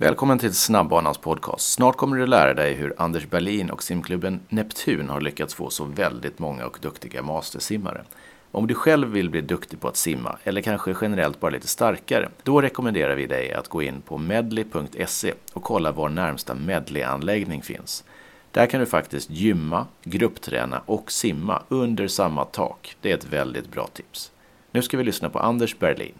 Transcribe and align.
Välkommen 0.00 0.38
till 0.38 0.54
Snabbbanans 0.54 1.18
podcast. 1.18 1.72
Snart 1.72 1.96
kommer 1.96 2.16
du 2.16 2.26
lära 2.26 2.54
dig 2.54 2.74
hur 2.74 2.94
Anders 2.98 3.26
Berlin 3.30 3.70
och 3.70 3.82
simklubben 3.82 4.40
Neptun 4.48 5.08
har 5.08 5.20
lyckats 5.20 5.54
få 5.54 5.70
så 5.70 5.84
väldigt 5.84 6.38
många 6.38 6.66
och 6.66 6.78
duktiga 6.82 7.22
mastersimmare. 7.22 8.02
Om 8.50 8.66
du 8.66 8.74
själv 8.74 9.08
vill 9.08 9.30
bli 9.30 9.40
duktig 9.40 9.80
på 9.80 9.88
att 9.88 9.96
simma, 9.96 10.38
eller 10.44 10.60
kanske 10.60 10.94
generellt 11.00 11.40
bara 11.40 11.50
lite 11.50 11.66
starkare, 11.66 12.28
då 12.42 12.60
rekommenderar 12.60 13.14
vi 13.14 13.26
dig 13.26 13.52
att 13.52 13.68
gå 13.68 13.82
in 13.82 14.00
på 14.00 14.18
medley.se 14.18 15.34
och 15.52 15.62
kolla 15.62 15.92
var 15.92 16.08
närmsta 16.08 16.54
medleyanläggning 16.54 17.62
finns. 17.62 18.04
Där 18.50 18.66
kan 18.66 18.80
du 18.80 18.86
faktiskt 18.86 19.30
gymma, 19.30 19.86
gruppträna 20.04 20.82
och 20.86 21.12
simma 21.12 21.62
under 21.68 22.08
samma 22.08 22.44
tak. 22.44 22.96
Det 23.00 23.10
är 23.10 23.14
ett 23.14 23.32
väldigt 23.32 23.72
bra 23.72 23.86
tips. 23.86 24.32
Nu 24.70 24.82
ska 24.82 24.96
vi 24.96 25.04
lyssna 25.04 25.30
på 25.30 25.38
Anders 25.38 25.78
Berlin. 25.78 26.14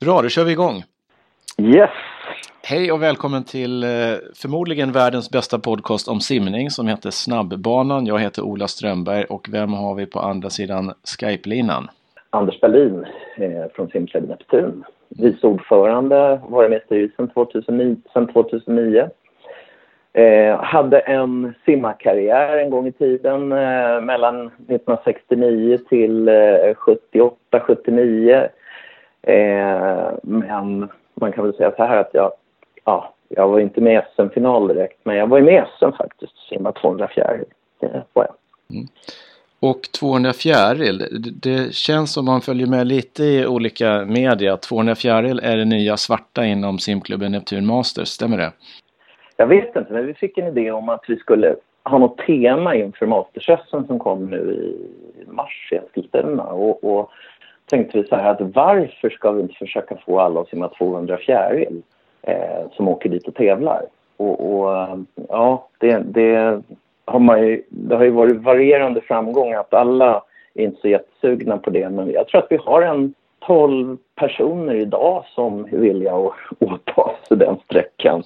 Bra, 0.00 0.22
då 0.22 0.28
kör 0.28 0.44
vi 0.44 0.52
igång. 0.52 0.84
Yes! 1.58 2.11
Hej 2.64 2.92
och 2.92 3.02
välkommen 3.02 3.44
till 3.44 3.82
eh, 3.82 3.88
förmodligen 4.42 4.92
världens 4.92 5.30
bästa 5.30 5.58
podcast 5.58 6.08
om 6.08 6.20
simning 6.20 6.70
som 6.70 6.86
heter 6.86 7.10
Snabbbanan. 7.10 8.06
Jag 8.06 8.18
heter 8.18 8.42
Ola 8.42 8.68
Strömberg 8.68 9.24
och 9.24 9.48
vem 9.52 9.72
har 9.72 9.94
vi 9.94 10.06
på 10.06 10.20
andra 10.20 10.50
sidan 10.50 10.92
Skype-linan? 11.04 11.88
Anders 12.30 12.60
Berlin 12.60 13.06
eh, 13.36 13.72
från 13.74 13.88
Simklubb 13.88 14.28
Neptun. 14.28 14.84
Vice 15.08 15.46
ordförande, 15.46 16.40
varit 16.48 16.70
med 16.70 16.78
i 16.78 16.84
styrelsen 16.84 17.28
2009, 17.28 17.96
sedan 18.12 18.32
2009. 18.32 19.08
Eh, 20.12 20.60
hade 20.60 20.98
en 20.98 21.54
simmarkarriär 21.64 22.58
en 22.58 22.70
gång 22.70 22.86
i 22.86 22.92
tiden 22.92 23.52
eh, 23.52 24.00
mellan 24.00 24.46
1969 24.46 25.78
till 25.88 26.28
eh, 26.28 26.74
78, 26.76 27.60
79. 27.60 28.48
Eh, 29.22 30.10
men 30.22 30.88
man 31.14 31.32
kan 31.32 31.44
väl 31.44 31.54
säga 31.54 31.72
så 31.76 31.84
här 31.84 31.96
att 31.96 32.10
jag, 32.12 32.32
ja, 32.84 33.14
jag 33.28 33.48
var 33.48 33.60
inte 33.60 33.80
med 33.80 33.94
i 33.94 34.02
SM-final 34.16 34.68
direkt, 34.68 34.98
men 35.04 35.16
jag 35.16 35.26
var 35.26 35.40
med 35.40 35.54
i 35.54 35.66
SM 35.78 35.96
faktiskt, 35.96 36.32
simma 36.48 36.72
200 36.72 37.08
fjäril. 37.08 37.44
Det 37.80 38.04
var 38.12 38.24
jag. 38.24 38.34
Mm. 38.76 38.86
Och 39.60 39.82
200 40.00 40.32
fjäril, 40.32 41.06
det, 41.42 41.74
känns 41.74 42.12
som 42.12 42.24
man 42.24 42.40
följer 42.40 42.66
med 42.66 42.86
lite 42.86 43.24
i 43.24 43.46
olika 43.46 44.04
media. 44.04 44.56
200 44.56 44.94
fjäril 44.94 45.40
är 45.42 45.56
det 45.56 45.64
nya 45.64 45.96
svarta 45.96 46.44
inom 46.44 46.78
simklubben 46.78 47.32
Neptun 47.32 47.66
Masters, 47.66 48.08
stämmer 48.08 48.38
det? 48.38 48.52
Jag 49.36 49.46
vet 49.46 49.76
inte, 49.76 49.92
men 49.92 50.06
vi 50.06 50.14
fick 50.14 50.38
en 50.38 50.46
idé 50.46 50.70
om 50.70 50.88
att 50.88 51.04
vi 51.08 51.16
skulle 51.16 51.54
ha 51.84 51.98
något 51.98 52.18
tema 52.18 52.74
inför 52.74 53.06
Masters-SM 53.06 53.86
som 53.86 53.98
kom 53.98 54.26
nu 54.26 54.36
i 54.36 55.30
mars 55.30 55.68
i 55.72 55.74
Eskilstuna. 55.74 56.42
Och, 56.42 56.84
och 56.84 57.10
tänkte 57.66 57.98
vi 57.98 58.08
så 58.08 58.16
här 58.16 58.30
att 58.30 58.40
varför 58.40 59.10
ska 59.10 59.32
vi 59.32 59.42
inte 59.42 59.54
försöka 59.54 59.96
få 60.06 60.20
alla 60.20 60.40
att 60.40 60.48
simma 60.48 60.68
200 60.68 61.16
fjäril 61.16 61.82
eh, 62.22 62.70
som 62.72 62.88
åker 62.88 63.08
dit 63.08 63.28
och 63.28 63.34
tävlar? 63.34 63.82
Och, 64.16 64.52
och 64.52 64.98
ja, 65.28 65.68
det, 65.78 65.98
det, 65.98 66.62
har 67.04 67.18
man 67.18 67.46
ju, 67.46 67.62
det 67.68 67.96
har 67.96 68.04
ju 68.04 68.10
varit 68.10 68.42
varierande 68.42 69.00
framgång 69.00 69.52
att 69.52 69.74
alla 69.74 70.22
är 70.54 70.64
inte 70.64 70.80
så 70.80 70.88
jättesugna 70.88 71.58
på 71.58 71.70
det. 71.70 71.90
Men 71.90 72.10
jag 72.10 72.28
tror 72.28 72.42
att 72.42 72.50
vi 72.50 72.56
har 72.56 72.82
en 72.82 73.14
12 73.46 73.96
personer 74.14 74.74
idag 74.74 75.24
som 75.34 75.64
är 75.64 75.78
villiga 75.78 76.14
att 76.14 76.32
åta 76.58 77.10
sig 77.28 77.36
den 77.36 77.56
sträckan. 77.64 78.22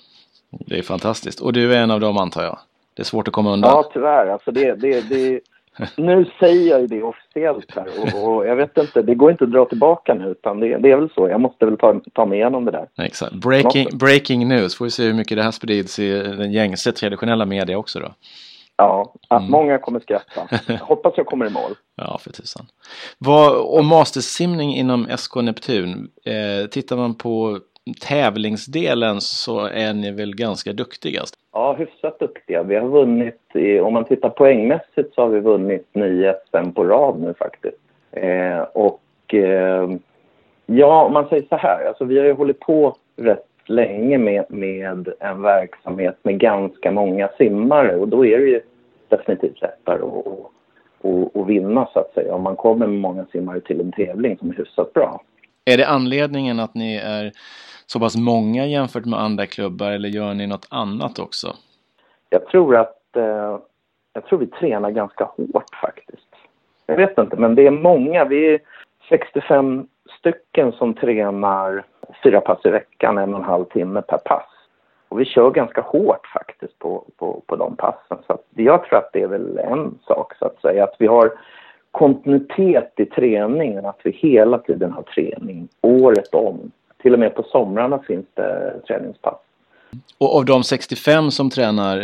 Det 0.51 0.79
är 0.79 0.83
fantastiskt. 0.83 1.41
Och 1.41 1.53
du 1.53 1.75
är 1.75 1.83
en 1.83 1.91
av 1.91 2.01
dem 2.01 2.19
antar 2.19 2.43
jag? 2.43 2.59
Det 2.95 3.03
är 3.03 3.05
svårt 3.05 3.29
att 3.29 3.35
komma 3.35 3.53
undan. 3.53 3.71
Ja, 3.71 3.91
tyvärr. 3.93 4.27
Alltså 4.27 4.51
det, 4.51 4.75
det, 4.75 5.09
det, 5.09 5.41
nu 5.97 6.27
säger 6.41 6.71
jag 6.71 6.81
ju 6.81 6.87
det 6.87 7.03
officiellt 7.03 7.75
här 7.75 7.87
och, 8.01 8.29
och, 8.29 8.47
jag 8.47 8.57
vet 8.57 8.79
inte, 8.79 9.03
det 9.03 9.15
går 9.15 9.31
inte 9.31 9.45
att 9.45 9.53
dra 9.53 9.65
tillbaka 9.65 10.15
nu 10.15 10.29
utan 10.29 10.61
det, 10.61 10.79
det 10.79 10.91
är 10.91 10.97
väl 10.97 11.11
så. 11.15 11.29
Jag 11.29 11.41
måste 11.41 11.67
väl 11.67 11.79
ta, 11.79 12.01
ta 12.13 12.27
mig 12.27 12.39
igenom 12.39 12.65
det 12.65 12.71
där. 12.71 12.89
Exakt. 12.99 13.33
Breaking, 13.33 13.99
breaking 13.99 14.49
news. 14.49 14.77
Får 14.77 14.85
vi 14.85 14.91
se 14.91 15.03
hur 15.03 15.15
mycket 15.15 15.37
det 15.37 15.43
här 15.43 15.51
sprids 15.51 15.99
i 15.99 16.23
den 16.23 16.53
gängse 16.53 16.93
traditionella 16.93 17.45
media 17.45 17.79
också 17.79 18.01
då. 18.01 18.15
Ja, 18.77 19.15
mm. 19.31 19.51
många 19.51 19.79
kommer 19.79 20.01
skratta. 20.01 20.49
Jag 20.67 20.77
hoppas 20.81 21.13
jag 21.17 21.27
kommer 21.27 21.47
i 21.47 21.51
mål. 21.51 21.75
Ja, 21.97 22.19
för 22.19 22.31
tusan. 22.31 22.67
Vad, 23.19 23.79
om 23.79 23.87
mastersimning 23.87 24.77
inom 24.77 25.09
SK 25.17 25.37
Neptun, 25.37 26.09
eh, 26.25 26.69
tittar 26.71 26.97
man 26.97 27.15
på 27.15 27.61
tävlingsdelen 27.95 29.21
så 29.21 29.67
är 29.67 29.95
ni 29.95 30.13
väl 30.13 30.35
ganska 30.35 30.73
duktigast? 30.73 31.35
Ja, 31.53 31.73
hyfsat 31.79 32.19
duktiga. 32.19 32.63
Vi 32.63 32.77
har 32.77 32.89
vunnit, 32.89 33.41
i, 33.55 33.81
om 33.81 33.93
man 33.93 34.05
tittar 34.05 34.29
poängmässigt 34.29 35.15
så 35.15 35.23
har 35.23 35.29
vi 35.29 35.41
vunnit 35.41 35.87
nio 35.93 36.35
SM 36.51 36.71
på 36.73 36.85
rad 36.85 37.21
nu 37.21 37.35
faktiskt. 37.39 37.79
Eh, 38.11 38.61
och 38.61 39.35
eh, 39.35 39.91
ja, 40.67 41.05
om 41.05 41.13
man 41.13 41.29
säger 41.29 41.47
så 41.49 41.57
här, 41.57 41.89
alltså 41.89 42.05
vi 42.05 42.19
har 42.19 42.27
ju 42.27 42.33
hållit 42.33 42.61
på 42.61 42.97
rätt 43.17 43.47
länge 43.67 44.19
med, 44.19 44.45
med 44.49 45.09
en 45.21 45.43
verksamhet 45.43 46.17
med 46.23 46.39
ganska 46.39 46.91
många 46.91 47.29
simmare 47.39 47.97
och 47.97 48.09
då 48.09 48.27
är 48.27 48.39
det 48.39 48.47
ju 48.47 48.61
definitivt 49.09 49.63
lättare 49.63 50.03
att, 50.03 50.27
och, 51.01 51.41
att 51.41 51.47
vinna 51.47 51.89
så 51.93 51.99
att 51.99 52.15
säga 52.15 52.35
om 52.35 52.43
man 52.43 52.57
kommer 52.57 52.87
med 52.87 53.01
många 53.01 53.25
simmare 53.33 53.61
till 53.61 53.81
en 53.81 53.93
tävling 53.93 54.39
som 54.39 54.51
är 54.51 54.55
hyfsat 54.55 54.93
bra. 54.93 55.23
Är 55.71 55.77
det 55.77 55.89
anledningen 55.89 56.61
att 56.61 56.75
ni 56.75 56.97
är 56.97 57.33
så 57.87 58.01
pass 58.01 58.17
många 58.17 58.67
jämfört 58.67 59.05
med 59.05 59.21
andra 59.21 59.47
klubbar 59.47 59.91
eller 59.91 60.09
gör 60.09 60.35
ni 60.35 60.47
något 60.47 60.67
annat 60.71 61.19
också? 61.19 61.57
Jag 62.31 62.47
tror 62.47 62.77
att 62.77 63.17
eh, 63.17 63.59
jag 64.13 64.27
tror 64.27 64.39
vi 64.39 64.47
tränar 64.47 64.91
ganska 64.91 65.25
hårt 65.25 65.75
faktiskt. 65.83 66.35
Jag 66.87 66.97
vet 66.97 67.19
inte, 67.19 67.37
men 67.37 67.55
det 67.55 67.67
är 67.67 67.71
många. 67.71 68.25
Vi 68.25 68.55
är 68.55 68.61
65 69.09 69.87
stycken 70.19 70.73
som 70.73 70.95
tränar 70.95 71.85
fyra 72.23 72.41
pass 72.41 72.59
i 72.65 72.71
veckan, 72.71 73.19
en 73.19 73.35
och 73.35 73.41
en 73.41 73.47
halv 73.47 73.65
timme 73.65 74.03
per 74.03 74.19
pass. 74.19 74.49
Och 75.09 75.21
vi 75.21 75.25
kör 75.25 75.51
ganska 75.51 75.81
hårt 75.81 76.27
faktiskt 76.27 76.79
på, 76.79 77.05
på, 77.17 77.43
på 77.47 77.57
de 77.57 77.77
passen. 77.77 78.19
Så 78.27 78.39
jag 78.55 78.85
tror 78.85 78.99
att 78.99 79.13
det 79.13 79.23
är 79.23 79.27
väl 79.27 79.59
en 79.59 79.99
sak 80.07 80.35
så 80.39 80.45
att 80.47 80.61
säga. 80.61 80.85
Att 80.85 80.97
vi 80.99 81.07
har 81.07 81.33
kontinuitet 81.97 82.93
i 82.97 83.05
träningen, 83.05 83.87
att 83.87 84.01
vi 84.05 84.11
hela 84.11 84.59
tiden 84.59 84.93
har 84.93 85.03
träning 85.03 85.69
året 85.81 86.35
om. 86.35 86.71
Till 87.03 87.13
och 87.13 87.19
med 87.19 87.35
på 87.35 87.43
somrarna 87.43 87.99
finns 87.99 88.27
det 88.35 88.81
träningspass. 88.89 89.39
Och 90.19 90.37
av 90.37 90.45
de 90.45 90.65
65 90.65 91.31
som 91.31 91.51
tränar 91.51 92.01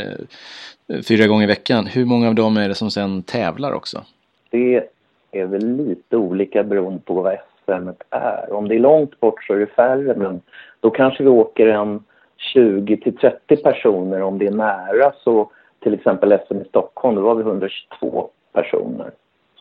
eh, 0.88 1.03
fyra 1.08 1.26
gånger 1.26 1.44
i 1.44 1.47
veckan, 1.47 1.86
hur 1.86 2.04
många 2.04 2.28
av 2.28 2.34
dem 2.34 2.56
är 2.56 2.69
det 2.69 2.75
som 2.75 2.91
sen 2.91 3.22
tävlar 3.22 3.72
också? 3.72 4.04
Det 4.50 4.88
är 5.30 5.47
väl 5.47 5.76
lite 5.76 6.16
olika 6.16 6.62
beroende 6.62 7.00
på 7.04 7.14
vad 7.14 7.38
SM 7.64 7.88
är. 8.10 8.53
Om 8.53 8.69
det 8.69 8.74
är 8.74 8.80
långt 8.80 9.20
bort 9.20 9.44
så 9.44 9.54
är 9.54 9.59
det 9.59 9.66
färre, 9.66 10.14
men 10.16 10.41
då 10.80 10.91
kanske 10.91 11.22
vi 11.22 11.28
åker 11.28 11.66
en 11.66 12.04
20 12.36 12.97
till 12.97 13.16
30 13.16 13.56
personer. 13.56 14.22
Om 14.22 14.38
det 14.38 14.47
är 14.47 14.50
nära 14.50 15.12
så 15.24 15.50
till 15.82 15.94
exempel 15.94 16.38
SM 16.48 16.56
i 16.56 16.64
Stockholm, 16.64 17.16
då 17.16 17.22
var 17.22 17.34
vi 17.34 17.42
122 17.42 18.30
personer 18.53 19.10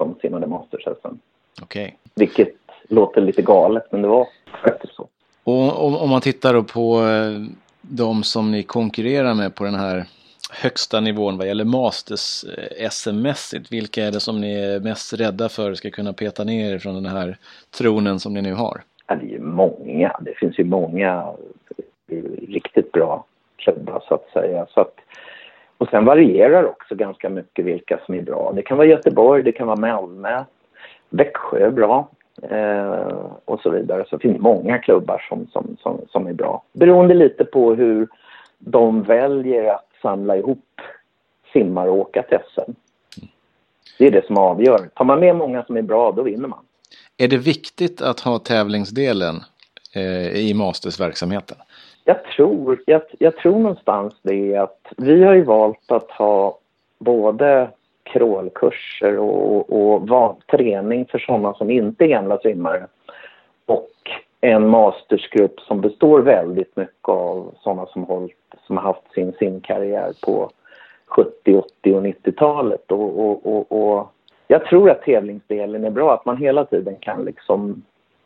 som 0.01 0.15
simmade 0.21 0.47
Masters-SM. 0.47 1.17
Okej. 1.61 1.83
Okay. 1.83 1.91
Vilket 2.15 2.55
låter 2.87 3.21
lite 3.21 3.41
galet, 3.41 3.83
men 3.91 4.01
det 4.01 4.07
var 4.07 4.27
faktiskt 4.63 4.93
så. 4.93 5.07
Och 5.43 5.85
om, 5.85 5.95
om 5.95 6.09
man 6.09 6.21
tittar 6.21 6.53
då 6.53 6.63
på 6.63 7.01
eh, 7.01 7.55
de 7.81 8.23
som 8.23 8.51
ni 8.51 8.63
konkurrerar 8.63 9.33
med 9.33 9.55
på 9.55 9.63
den 9.63 9.75
här 9.75 10.05
högsta 10.63 10.99
nivån 10.99 11.37
vad 11.37 11.47
gäller 11.47 11.65
Masters 11.65 12.43
eh, 12.43 12.89
SM-mässigt, 12.89 13.71
vilka 13.71 14.05
är 14.05 14.11
det 14.11 14.19
som 14.19 14.41
ni 14.41 14.53
är 14.53 14.79
mest 14.79 15.13
rädda 15.13 15.49
för 15.49 15.73
ska 15.73 15.89
kunna 15.89 16.13
peta 16.13 16.43
ner 16.43 16.79
från 16.79 16.95
den 16.95 17.05
här 17.05 17.37
tronen 17.77 18.19
som 18.19 18.33
ni 18.33 18.41
nu 18.41 18.53
har? 18.53 18.81
Ja, 19.07 19.15
det 19.15 19.25
är 19.25 19.29
ju 19.29 19.39
många. 19.39 20.17
Det 20.21 20.33
finns 20.37 20.59
ju 20.59 20.63
många 20.63 21.33
riktigt 22.47 22.91
bra 22.91 23.25
klubbar 23.57 24.03
så 24.07 24.15
att 24.15 24.29
säga. 24.33 24.65
Så 24.73 24.81
att, 24.81 24.95
och 25.81 25.87
sen 25.89 26.05
varierar 26.05 26.63
också 26.63 26.95
ganska 26.95 27.29
mycket 27.29 27.65
vilka 27.65 27.99
som 28.05 28.15
är 28.15 28.21
bra. 28.21 28.51
Det 28.55 28.61
kan 28.61 28.77
vara 28.77 28.87
Göteborg, 28.87 29.43
det 29.43 29.51
kan 29.51 29.67
vara 29.67 29.79
Malmö, 29.79 30.43
Växjö 31.09 31.67
är 31.67 31.71
bra 31.71 32.09
eh, 32.41 33.17
och 33.45 33.59
så 33.59 33.69
vidare. 33.69 34.05
Så 34.09 34.15
det 34.15 34.21
finns 34.21 34.39
många 34.39 34.77
klubbar 34.77 35.25
som, 35.29 35.47
som, 35.53 35.77
som, 35.81 36.01
som 36.11 36.27
är 36.27 36.33
bra. 36.33 36.63
Beroende 36.73 37.13
lite 37.13 37.45
på 37.45 37.75
hur 37.75 38.07
de 38.59 39.03
väljer 39.03 39.73
att 39.73 39.87
samla 40.01 40.37
ihop 40.37 40.81
simmare 41.53 41.89
och 41.89 41.97
åka 41.97 42.23
till 42.23 42.37
SM. 42.55 42.71
Det 43.97 44.07
är 44.07 44.11
det 44.11 44.25
som 44.25 44.37
avgör. 44.37 44.89
Tar 44.93 45.05
man 45.05 45.19
med 45.19 45.35
många 45.35 45.63
som 45.63 45.77
är 45.77 45.81
bra, 45.81 46.11
då 46.11 46.23
vinner 46.23 46.47
man. 46.47 46.59
Är 47.17 47.27
det 47.27 47.37
viktigt 47.37 48.01
att 48.01 48.19
ha 48.19 48.39
tävlingsdelen 48.39 49.35
eh, 49.95 50.27
i 50.27 50.53
mastersverksamheten? 50.53 51.57
Jag 52.11 52.23
tror, 52.23 52.81
jag, 52.85 53.01
jag 53.19 53.35
tror 53.35 53.59
någonstans 53.59 54.15
det 54.21 54.55
att 54.55 54.93
vi 54.97 55.23
har 55.23 55.33
ju 55.33 55.43
valt 55.43 55.91
att 55.91 56.11
ha 56.11 56.57
både 56.99 57.69
crawlkurser 58.03 59.17
och, 59.19 59.73
och, 59.73 60.11
och 60.11 60.47
träning 60.47 61.05
för 61.05 61.19
sådana 61.19 61.53
som 61.53 61.69
inte 61.69 62.05
är 62.05 62.07
gamla 62.07 62.37
simmare 62.37 62.87
och 63.65 63.91
en 64.41 64.67
mastersgrupp 64.69 65.59
som 65.59 65.81
består 65.81 66.19
väldigt 66.21 66.75
mycket 66.75 67.09
av 67.09 67.55
sådana 67.59 67.85
som, 67.85 68.03
hållit, 68.03 68.55
som 68.67 68.77
har 68.77 68.83
haft 68.83 69.13
sin 69.13 69.33
simkarriär 69.33 70.13
på 70.25 70.49
70, 71.05 71.55
80 71.55 71.93
och 71.93 72.03
90-talet. 72.03 72.91
Och, 72.91 73.19
och, 73.19 73.45
och, 73.45 73.71
och, 73.71 74.11
jag 74.47 74.65
tror 74.65 74.89
att 74.89 75.01
tävlingsdelen 75.01 75.85
är 75.85 75.91
bra, 75.91 76.13
att 76.13 76.25
man 76.25 76.37
hela 76.37 76.65
tiden 76.65 76.95
kan 76.95 77.25
liksom 77.25 77.83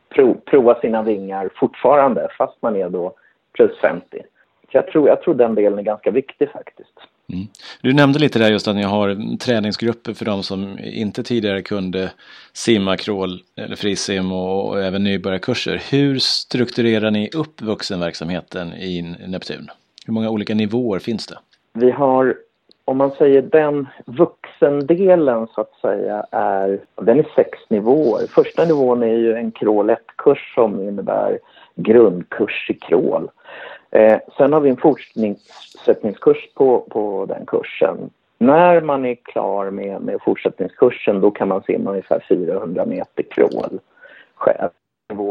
prov, 0.10 0.38
prova 0.46 0.80
sina 0.82 1.02
vingar 1.02 1.50
fortfarande 1.56 2.28
fast 2.38 2.62
man 2.62 2.76
är 2.76 2.90
då 2.90 3.14
plus 3.56 3.78
50. 3.82 4.22
Så 4.72 4.78
jag 4.78 4.88
tror, 4.88 5.08
jag 5.08 5.22
tror 5.22 5.34
den 5.34 5.56
delen 5.56 5.80
är 5.80 5.84
ganska 5.84 6.12
viktig 6.12 6.50
faktiskt. 6.52 7.00
Mm. 7.34 7.48
Du 7.82 7.94
nämnde 7.94 8.20
lite 8.20 8.40
där 8.40 8.52
just 8.52 8.68
att 8.68 8.76
ni 8.76 8.84
har 8.84 9.38
träningsgrupper 9.38 10.14
för 10.14 10.26
de 10.26 10.44
som 10.44 10.80
inte 10.84 11.24
tidigare 11.24 11.62
kunde 11.62 12.12
simma, 12.54 12.98
crawl 12.98 13.42
eller 13.56 13.76
frisim 13.76 14.32
och, 14.32 14.70
och 14.70 14.84
även 14.84 15.04
nybörjarkurser. 15.04 15.82
Hur 15.92 16.20
strukturerar 16.20 17.12
ni 17.12 17.30
upp 17.30 17.62
vuxenverksamheten 17.62 18.74
i 18.74 19.16
Neptun? 19.28 19.68
Hur 20.06 20.14
många 20.14 20.30
olika 20.30 20.56
nivåer 20.56 21.00
finns 21.00 21.28
det? 21.28 21.38
Vi 21.74 21.92
har, 21.92 22.36
om 22.86 22.98
man 22.98 23.12
säger 23.12 23.42
den 23.42 23.88
vuxendelen 24.06 25.48
så 25.48 25.62
att 25.62 25.74
säga, 25.82 26.26
är, 26.32 26.80
den 26.96 27.20
är 27.20 27.28
sex 27.36 27.60
nivåer. 27.70 28.28
Första 28.28 28.66
nivån 28.66 29.04
är 29.04 29.18
ju 29.18 29.34
en 29.34 29.52
crawl 29.52 29.90
1-kurs 29.90 30.54
som 30.56 30.82
innebär 30.82 31.40
grundkurs 31.76 32.70
i 32.70 32.74
crawl. 32.74 33.30
Eh, 33.92 34.20
sen 34.38 34.54
har 34.54 34.60
vi 34.60 34.70
en 34.70 34.78
fortsättningskurs 34.78 36.50
på, 36.56 36.80
på 36.90 37.26
den 37.26 37.46
kursen. 37.46 38.10
När 38.38 38.82
man 38.82 39.06
är 39.06 39.16
klar 39.16 39.70
med, 39.70 40.02
med 40.02 40.22
fortsättningskursen 40.22 41.22
då 41.22 41.32
kan 41.32 41.48
man 41.48 41.64
simma 41.64 41.90
ungefär 41.90 42.26
400 42.30 42.86
meter 42.86 43.24
crawl 43.24 43.80
själv. 44.36 44.70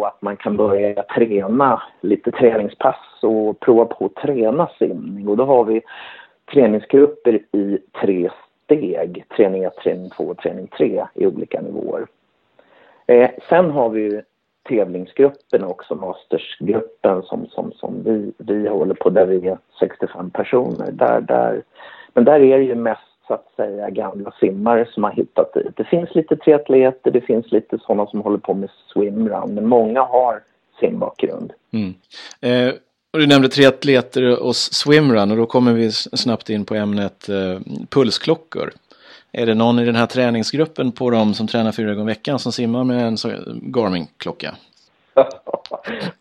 Att 0.04 0.22
man 0.22 0.36
kan 0.36 0.56
börja 0.56 1.02
träna 1.02 1.82
lite 2.00 2.30
träningspass 2.30 3.22
och 3.22 3.60
prova 3.60 3.84
på 3.84 4.04
att 4.04 4.14
träna 4.14 4.68
simning. 4.78 5.28
Och 5.28 5.36
då 5.36 5.44
har 5.44 5.64
vi 5.64 5.82
träningsgrupper 6.52 7.40
i 7.52 7.78
tre 8.00 8.30
steg. 8.64 9.24
Träning 9.36 9.64
1, 9.64 9.76
träning 9.76 10.10
2 10.10 10.24
och 10.24 10.38
träning 10.38 10.66
3 10.66 11.06
i 11.14 11.26
olika 11.26 11.60
nivåer. 11.60 12.06
Eh, 13.06 13.30
sen 13.48 13.70
har 13.70 13.88
vi 13.88 14.22
tävlingsgruppen 14.68 15.64
också, 15.64 15.94
mastersgruppen 15.94 17.22
som, 17.22 17.46
som, 17.46 17.72
som 17.72 18.02
vi, 18.04 18.32
vi 18.38 18.68
håller 18.68 18.94
på 18.94 19.10
där 19.10 19.26
vi 19.26 19.48
är 19.48 19.58
65 19.80 20.30
personer. 20.30 20.92
Där, 20.92 21.20
där, 21.20 21.62
men 22.14 22.24
där 22.24 22.40
är 22.40 22.58
det 22.58 22.64
ju 22.64 22.74
mest 22.74 23.00
så 23.26 23.34
att 23.34 23.46
säga 23.56 23.90
gamla 23.90 24.32
simmare 24.40 24.88
som 24.90 25.04
har 25.04 25.12
hittat 25.12 25.54
dit. 25.54 25.76
Det 25.76 25.84
finns 25.84 26.14
lite 26.14 26.36
triatleter, 26.36 27.10
det 27.10 27.20
finns 27.20 27.52
lite 27.52 27.78
sådana 27.78 28.06
som 28.06 28.20
håller 28.20 28.38
på 28.38 28.54
med 28.54 28.70
swimrun, 28.92 29.54
men 29.54 29.66
många 29.66 30.02
har 30.02 30.40
simbakgrund. 30.80 31.52
Mm. 31.72 31.94
Eh, 32.40 32.74
och 33.12 33.20
du 33.20 33.26
nämnde 33.26 33.48
triatleter 33.48 34.42
och 34.42 34.56
swimrun 34.56 35.30
och 35.30 35.36
då 35.36 35.46
kommer 35.46 35.72
vi 35.72 35.92
snabbt 35.92 36.50
in 36.50 36.64
på 36.64 36.74
ämnet 36.74 37.28
eh, 37.28 37.60
pulsklockor. 37.88 38.70
Är 39.36 39.46
det 39.46 39.54
någon 39.54 39.78
i 39.78 39.84
den 39.84 39.96
här 39.96 40.06
träningsgruppen 40.06 40.92
på 40.92 41.10
dem 41.10 41.34
som 41.34 41.46
tränar 41.46 41.72
fyra 41.72 41.94
gånger 41.94 42.10
i 42.10 42.14
veckan 42.14 42.38
som 42.38 42.52
simmar 42.52 42.84
med 42.84 43.06
en 43.06 43.16
Garmin-klocka? 43.62 44.54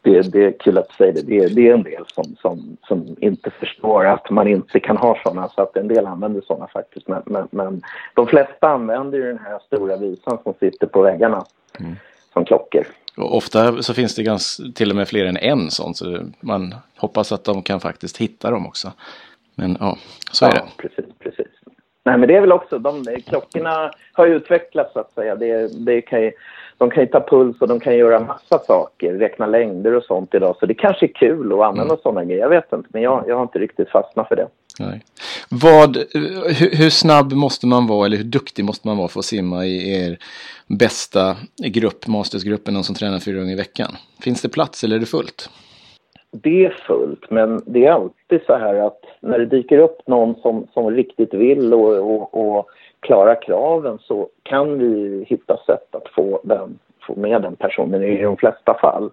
det, 0.01 0.21
det 0.21 0.45
är 0.45 0.59
kul 0.59 0.77
att 0.77 0.89
du 0.89 0.95
säger 0.95 1.13
det. 1.13 1.21
Det 1.21 1.37
är, 1.37 1.49
det 1.49 1.69
är 1.69 1.73
en 1.73 1.83
del 1.83 2.03
som, 2.07 2.35
som, 2.41 2.77
som 2.87 3.15
inte 3.19 3.49
förstår 3.49 4.05
att 4.05 4.29
man 4.29 4.47
inte 4.47 4.79
kan 4.79 4.97
ha 4.97 5.19
sådana. 5.23 5.49
Så 5.49 5.61
att 5.61 5.77
en 5.77 5.87
del 5.87 6.07
använder 6.07 6.41
sådana 6.41 6.67
faktiskt. 6.67 7.07
Men, 7.07 7.21
men, 7.25 7.47
men 7.51 7.81
de 8.13 8.27
flesta 8.27 8.67
använder 8.67 9.17
ju 9.17 9.25
den 9.25 9.39
här 9.39 9.59
stora 9.67 9.97
visan 9.97 10.37
som 10.43 10.53
sitter 10.59 10.87
på 10.87 11.01
väggarna 11.01 11.45
mm. 11.79 11.95
som 12.33 12.45
klockor. 12.45 12.87
Och 13.17 13.37
ofta 13.37 13.81
så 13.81 13.93
finns 13.93 14.15
det 14.15 14.23
ganska, 14.23 14.63
till 14.75 14.89
och 14.89 14.95
med 14.95 15.07
fler 15.07 15.25
än 15.25 15.37
en 15.37 15.71
sån. 15.71 15.93
Så 15.93 16.19
man 16.39 16.75
hoppas 16.97 17.31
att 17.31 17.43
de 17.43 17.63
kan 17.63 17.79
faktiskt 17.79 18.17
hitta 18.17 18.51
dem 18.51 18.67
också. 18.67 18.91
Men 19.55 19.77
ja, 19.79 19.97
så 20.31 20.45
är 20.45 20.49
ja, 20.49 20.55
det. 20.55 20.87
Precis, 20.87 21.13
precis. 21.19 21.62
Nej, 22.05 22.17
men 22.17 22.27
det 22.27 22.35
är 22.35 22.41
väl 22.41 22.51
också, 22.51 22.79
de, 22.79 23.05
klockorna 23.27 23.91
har 24.13 24.27
utvecklats 24.27 24.93
så 24.93 24.99
att 24.99 25.13
säga. 25.13 25.35
Det, 25.35 25.85
det 25.85 26.01
kan 26.01 26.21
ju, 26.21 26.31
de 26.77 26.89
kan 26.89 27.03
ju 27.03 27.07
ta 27.07 27.27
puls 27.29 27.61
och 27.61 27.67
de 27.67 27.79
kan 27.79 27.97
göra 27.97 28.19
massa 28.19 28.59
saker, 28.59 29.13
räkna 29.13 29.45
längder 29.45 29.93
och 29.93 30.03
sånt 30.03 30.33
idag. 30.33 30.55
Så 30.59 30.65
det 30.65 30.73
kanske 30.73 31.05
är 31.05 31.13
kul 31.13 31.53
att 31.53 31.59
använda 31.59 31.93
mm. 31.93 32.01
sådana 32.03 32.25
grejer. 32.25 32.41
Jag 32.41 32.49
vet 32.49 32.73
inte, 32.73 32.89
men 32.93 33.01
jag, 33.01 33.23
jag 33.27 33.35
har 33.35 33.43
inte 33.43 33.59
riktigt 33.59 33.89
fastnat 33.89 34.27
för 34.27 34.35
det. 34.35 34.47
Nej. 34.79 35.01
Vad, 35.49 35.97
hur, 35.97 36.75
hur, 36.75 36.89
snabb 36.89 37.33
måste 37.33 37.67
man 37.67 37.87
vara 37.87 38.05
eller 38.05 38.17
hur 38.17 38.23
duktig 38.23 38.65
måste 38.65 38.87
man 38.87 38.97
vara 38.97 39.07
för 39.07 39.19
att 39.19 39.25
simma 39.25 39.65
i 39.65 40.03
er 40.03 40.17
bästa 40.67 41.35
grupp, 41.57 42.07
mastersgruppen, 42.07 42.83
som 42.83 42.95
tränar 42.95 43.19
fyra 43.19 43.39
gånger 43.39 43.53
i 43.53 43.55
veckan? 43.55 43.95
Finns 44.21 44.41
det 44.41 44.49
plats 44.49 44.83
eller 44.83 44.95
är 44.95 44.99
det 44.99 45.05
fullt? 45.05 45.49
Det 46.33 46.65
är 46.65 46.69
fullt, 46.69 47.31
men 47.31 47.61
det 47.65 47.85
är 47.85 47.91
alltid 47.91 48.41
så 48.45 48.57
här 48.57 48.75
att 48.75 48.99
när 49.19 49.39
det 49.39 49.45
dyker 49.45 49.77
upp 49.77 50.07
någon 50.07 50.35
som, 50.35 50.67
som 50.73 50.91
riktigt 50.91 51.33
vill 51.33 51.73
och, 51.73 51.97
och, 51.97 52.57
och 52.57 52.69
klarar 52.99 53.41
kraven 53.41 53.97
så 54.01 54.29
kan 54.43 54.79
vi 54.79 55.23
hitta 55.27 55.57
sätt 55.57 55.95
att 55.95 56.07
få, 56.15 56.41
den, 56.43 56.79
få 57.07 57.15
med 57.15 57.41
den 57.41 57.55
personen 57.55 58.03
i 58.03 58.21
de 58.21 58.37
flesta 58.37 58.73
fall. 58.73 59.09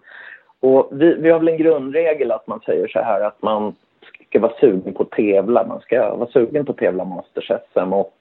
Och 0.61 0.89
vi, 0.93 1.15
vi 1.15 1.31
har 1.31 1.39
väl 1.39 1.49
en 1.49 1.59
grundregel 1.59 2.33
att 2.33 2.47
man 2.47 2.61
säger 2.61 2.89
så 2.89 2.99
här 2.99 3.21
att 3.21 3.43
man 3.43 3.75
ska 4.29 4.41
vara 4.41 4.53
sugen 4.61 4.95
på 4.95 5.03
att 5.03 5.11
tävla. 5.11 5.67
Man 5.67 5.81
ska 5.81 6.17
vara 6.17 6.31
sugen 6.31 6.67
på 6.67 6.73
att 6.73 6.79
tävla 6.79 7.05
Masters-SM 7.05 7.93
och 7.93 8.15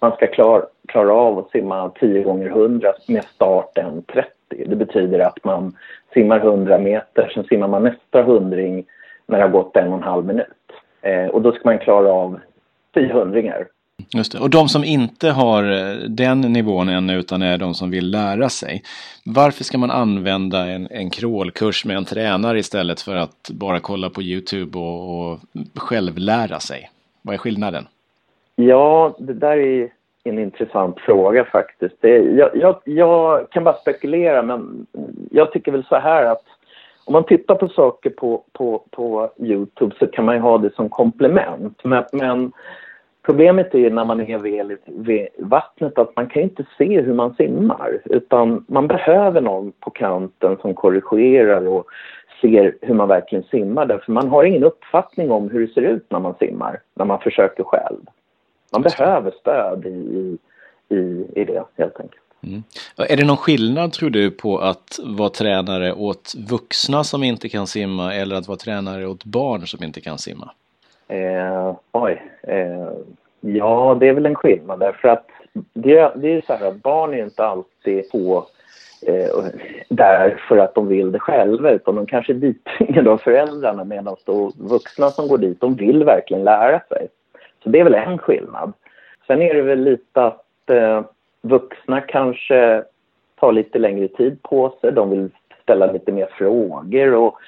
man 0.00 0.12
ska 0.12 0.26
klara, 0.26 0.62
klara 0.88 1.12
av 1.12 1.38
att 1.38 1.50
simma 1.50 1.90
10 2.00 2.22
gånger 2.22 2.46
100 2.46 2.92
med 3.08 3.24
start 3.24 3.78
1.30. 3.78 4.24
Det 4.66 4.76
betyder 4.76 5.18
att 5.18 5.44
man 5.44 5.76
simmar 6.14 6.40
100 6.40 6.78
meter, 6.78 7.30
sen 7.34 7.44
simmar 7.44 7.68
man 7.68 7.82
nästa 7.82 8.22
hundring 8.22 8.84
när 9.26 9.38
det 9.38 9.44
har 9.44 9.50
gått 9.50 9.76
en 9.76 9.88
och 9.88 9.98
en 9.98 10.02
halv 10.02 10.24
minut. 10.24 10.46
Eh, 11.02 11.26
och 11.26 11.42
då 11.42 11.52
ska 11.52 11.60
man 11.64 11.78
klara 11.78 12.12
av 12.12 12.40
10 12.94 13.12
hundringar. 13.12 13.66
Just 14.14 14.32
det. 14.32 14.38
Och 14.38 14.50
de 14.50 14.68
som 14.68 14.84
inte 14.84 15.30
har 15.30 15.62
eh, 15.64 15.96
den 16.08 16.40
nivån 16.40 16.88
ännu 16.88 17.18
utan 17.18 17.42
är 17.42 17.58
de 17.58 17.74
som 17.74 17.90
vill 17.90 18.10
lära 18.10 18.48
sig. 18.48 18.82
Varför 19.24 19.64
ska 19.64 19.78
man 19.78 19.90
använda 19.90 20.66
en, 20.66 20.88
en 20.90 21.10
crawlkurs 21.10 21.84
med 21.84 21.96
en 21.96 22.04
tränare 22.04 22.58
istället 22.58 23.00
för 23.00 23.16
att 23.16 23.50
bara 23.52 23.80
kolla 23.80 24.10
på 24.10 24.22
Youtube 24.22 24.78
och, 24.78 25.30
och 25.30 25.38
själv 25.74 26.18
lära 26.18 26.60
sig? 26.60 26.90
Vad 27.22 27.34
är 27.34 27.38
skillnaden? 27.38 27.86
Ja, 28.56 29.16
det 29.18 29.34
där 29.34 29.56
är 29.56 29.88
en 30.28 30.38
intressant 30.38 31.00
fråga 31.00 31.44
faktiskt. 31.44 31.94
Det, 32.00 32.18
jag, 32.18 32.50
jag, 32.56 32.76
jag, 32.84 33.50
kan 33.50 33.64
bara 33.64 33.74
spekulera, 33.74 34.42
men 34.42 34.86
jag 35.30 35.52
tycker 35.52 35.72
väl 35.72 35.84
så 35.84 35.96
här 35.96 36.24
att 36.24 36.44
om 37.04 37.12
man 37.12 37.24
tittar 37.24 37.54
på 37.54 37.68
saker 37.68 38.10
på, 38.10 38.42
på, 38.52 38.82
på 38.90 39.30
Youtube 39.38 39.94
så 39.98 40.06
kan 40.06 40.24
man 40.24 40.34
ju 40.34 40.40
ha 40.40 40.58
det 40.58 40.74
som 40.74 40.88
komplement. 40.88 41.84
Men, 41.84 42.04
men 42.12 42.52
problemet 43.26 43.74
är 43.74 43.90
när 43.90 44.04
man 44.04 44.20
är 44.20 44.38
vid, 44.38 44.78
vid 44.86 45.28
vattnet 45.38 45.98
att 45.98 46.16
man 46.16 46.26
kan 46.26 46.42
inte 46.42 46.64
se 46.78 47.00
hur 47.00 47.14
man 47.14 47.34
simmar 47.34 48.00
utan 48.04 48.64
man 48.68 48.88
behöver 48.88 49.40
någon 49.40 49.72
på 49.72 49.90
kanten 49.90 50.56
som 50.60 50.74
korrigerar 50.74 51.66
och 51.66 51.84
ser 52.40 52.74
hur 52.80 52.94
man 52.94 53.08
verkligen 53.08 53.44
simmar 53.44 53.86
därför 53.86 54.12
man 54.12 54.28
har 54.28 54.44
ingen 54.44 54.64
uppfattning 54.64 55.30
om 55.30 55.50
hur 55.50 55.66
det 55.66 55.72
ser 55.72 55.80
ut 55.80 56.06
när 56.10 56.18
man 56.18 56.34
simmar, 56.34 56.80
när 56.94 57.04
man 57.04 57.18
försöker 57.18 57.64
själv. 57.64 58.00
Man 58.72 58.82
behöver 58.82 59.30
stöd 59.30 59.86
i, 59.86 60.38
i, 60.88 61.26
i 61.34 61.44
det 61.44 61.64
helt 61.76 62.00
enkelt. 62.00 62.22
Mm. 62.42 62.62
Är 62.96 63.16
det 63.16 63.24
någon 63.24 63.36
skillnad 63.36 63.92
tror 63.92 64.10
du 64.10 64.30
på 64.30 64.58
att 64.58 64.98
vara 65.04 65.28
tränare 65.28 65.92
åt 65.92 66.34
vuxna 66.50 67.04
som 67.04 67.24
inte 67.24 67.48
kan 67.48 67.66
simma 67.66 68.14
eller 68.14 68.36
att 68.36 68.48
vara 68.48 68.58
tränare 68.58 69.06
åt 69.06 69.24
barn 69.24 69.66
som 69.66 69.84
inte 69.84 70.00
kan 70.00 70.18
simma? 70.18 70.50
Eh, 71.08 71.76
oj. 71.92 72.22
Eh, 72.42 72.88
ja, 73.40 73.96
det 74.00 74.08
är 74.08 74.12
väl 74.12 74.26
en 74.26 74.34
skillnad 74.34 74.80
därför 74.80 75.08
att 75.08 75.26
det, 75.72 76.12
det 76.16 76.32
är 76.32 76.42
så 76.46 76.52
här 76.52 76.66
att 76.66 76.82
barn 76.82 77.14
är 77.14 77.24
inte 77.24 77.44
alltid 77.44 78.10
på 78.10 78.46
eh, 79.06 79.44
där 79.88 80.42
för 80.48 80.56
att 80.56 80.74
de 80.74 80.88
vill 80.88 81.12
det 81.12 81.18
själva 81.18 81.70
utan 81.70 81.94
de 81.94 82.06
kanske 82.06 82.32
är 82.32 82.34
dittvingade 82.34 83.10
av 83.10 83.18
föräldrarna 83.18 83.84
medan 83.84 84.16
då 84.24 84.52
vuxna 84.56 85.10
som 85.10 85.28
går 85.28 85.38
dit, 85.38 85.60
de 85.60 85.74
vill 85.74 86.04
verkligen 86.04 86.44
lära 86.44 86.80
sig. 86.80 87.08
Så 87.62 87.68
det 87.68 87.80
är 87.80 87.84
väl 87.84 87.94
en 87.94 88.18
skillnad. 88.18 88.72
Sen 89.26 89.42
är 89.42 89.54
det 89.54 89.62
väl 89.62 89.84
lite 89.84 90.22
att 90.22 90.70
eh, 90.70 91.04
vuxna 91.42 92.00
kanske 92.00 92.84
tar 93.40 93.52
lite 93.52 93.78
längre 93.78 94.08
tid 94.08 94.42
på 94.42 94.74
sig. 94.80 94.92
De 94.92 95.10
vill 95.10 95.30
ställa 95.62 95.92
lite 95.92 96.12
mer 96.12 96.28
frågor 96.38 97.14
och, 97.14 97.38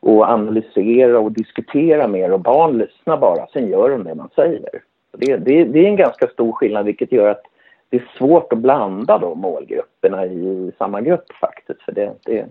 och 0.00 0.28
analysera 0.28 1.18
och 1.18 1.32
diskutera 1.32 2.08
mer 2.08 2.32
och 2.32 2.40
barn 2.40 2.78
lyssnar 2.78 3.16
bara, 3.16 3.46
sen 3.46 3.68
gör 3.68 3.90
de 3.90 4.04
det 4.04 4.14
man 4.14 4.30
säger. 4.34 4.82
Det, 5.12 5.36
det, 5.36 5.64
det 5.64 5.78
är 5.78 5.88
en 5.88 5.96
ganska 5.96 6.26
stor 6.26 6.52
skillnad 6.52 6.84
vilket 6.84 7.12
gör 7.12 7.30
att 7.30 7.42
det 7.88 7.96
är 7.96 8.10
svårt 8.18 8.52
att 8.52 8.58
blanda 8.58 9.18
de 9.18 9.38
målgrupperna 9.38 10.26
i 10.26 10.72
samma 10.78 11.00
grupp 11.00 11.32
faktiskt. 11.40 11.82
För 11.82 11.92
det, 11.92 12.12
det, 12.24 12.46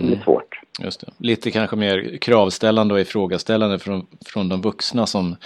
det 0.00 0.06
blir 0.06 0.16
mm. 0.16 0.24
svårt. 0.24 0.60
Just 0.80 1.00
det. 1.00 1.12
Lite 1.18 1.50
kanske 1.50 1.76
mer 1.76 2.18
kravställande 2.20 2.94
och 2.94 3.00
ifrågaställande 3.00 3.78
från, 3.78 4.06
från 4.26 4.48
de 4.48 4.60
vuxna 4.60 5.06
som 5.06 5.36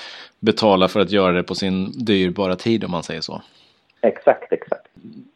betalar 0.41 0.89
för 0.89 1.01
att 1.01 1.11
göra 1.11 1.33
det 1.33 1.43
på 1.43 1.55
sin 1.55 2.05
dyrbara 2.05 2.57
tid 2.57 2.85
om 2.85 2.91
man 2.91 3.03
säger 3.03 3.21
så. 3.21 3.43
Exakt, 4.01 4.53
exakt. 4.53 4.87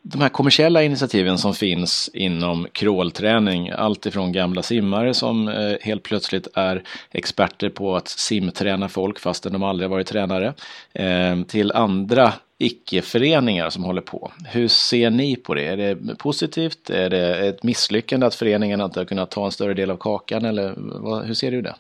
De 0.03 0.21
här 0.21 0.29
kommersiella 0.29 0.83
initiativen 0.83 1.39
som 1.39 1.55
finns 1.55 2.11
inom 2.15 2.67
crawlträning, 2.73 3.71
allt 3.71 4.07
ifrån 4.07 4.33
gamla 4.33 4.63
simmare 4.63 5.15
som 5.15 5.49
eh, 5.49 5.77
helt 5.81 6.03
plötsligt 6.03 6.49
är 6.55 6.83
experter 7.11 7.69
på 7.69 7.97
att 7.97 8.09
simträna 8.09 8.89
folk 8.89 9.19
fastän 9.19 9.53
de 9.53 9.63
aldrig 9.63 9.91
varit 9.91 10.07
tränare, 10.07 10.55
eh, 10.93 11.43
till 11.47 11.73
andra 11.73 12.33
icke-föreningar 12.59 13.71
som 13.71 13.85
håller 13.85 14.01
på. 14.01 14.31
Hur 14.53 14.69
ser 14.69 15.11
ni 15.11 15.37
på 15.37 15.55
det? 15.55 15.67
Är 15.67 15.77
det 15.77 16.19
positivt? 16.19 16.91
Är 16.91 17.11
det 17.11 17.49
ett 17.49 17.63
misslyckande 17.63 18.27
att 18.27 18.35
föreningen 18.35 18.81
inte 18.81 19.01
har 19.01 19.05
kunnat 19.05 19.31
ta 19.31 19.45
en 19.45 19.51
större 19.51 19.75
del 19.75 19.91
av 19.91 19.97
kakan 19.97 20.45
eller 20.45 20.75
vad, 20.77 21.25
hur 21.25 21.35
ser 21.35 21.51
du 21.51 21.63
det? 21.63 21.75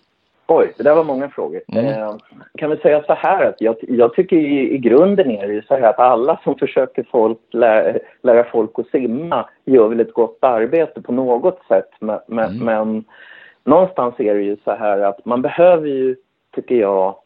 Oj, 0.50 0.73
det 0.76 0.82
där 0.82 0.94
var 0.94 1.04
många 1.04 1.28
frågor. 1.28 1.61
Mm. 1.73 1.87
Eh, 1.87 2.16
kan 2.58 2.70
vi 2.70 2.76
säga 2.76 3.02
så 3.02 3.14
här 3.14 3.44
att 3.44 3.61
jag, 3.61 3.76
jag 3.80 4.14
tycker 4.14 4.37
i, 4.37 4.75
i, 4.75 4.78
grunden 4.78 5.30
är 5.30 5.47
det 5.47 5.52
ju 5.52 5.62
så 5.62 5.75
här 5.75 5.82
att 5.82 5.99
alla 5.99 6.40
som 6.44 6.54
försöker 6.58 7.06
folk, 7.11 7.38
lära, 7.50 7.99
lära 8.23 8.44
folk 8.44 8.70
att 8.78 8.87
simma 8.87 9.49
gör 9.64 9.88
väl 9.88 10.00
ett 10.00 10.12
gott 10.12 10.38
arbete 10.40 11.02
på 11.02 11.12
något 11.12 11.61
sätt. 11.68 11.90
Men, 12.00 12.20
mm. 12.28 12.64
men 12.64 13.04
någonstans 13.64 14.14
är 14.18 14.35
det 14.35 14.42
ju 14.42 14.56
så 14.64 14.70
här 14.70 14.99
att 14.99 15.25
man 15.25 15.42
behöver 15.42 15.88
ju, 15.88 16.16
tycker 16.54 16.75
jag, 16.75 17.16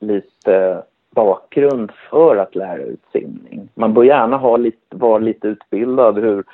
lite 0.00 0.82
bakgrund 1.10 1.92
för 2.10 2.36
att 2.36 2.54
lära 2.54 2.82
ut 2.82 3.02
simning. 3.12 3.68
Man 3.74 3.94
bör 3.94 4.02
gärna 4.02 4.36
ha 4.36 4.56
lite, 4.56 4.96
vara 4.96 5.18
lite 5.18 5.48
utbildad 5.48 6.18
hur, 6.18 6.44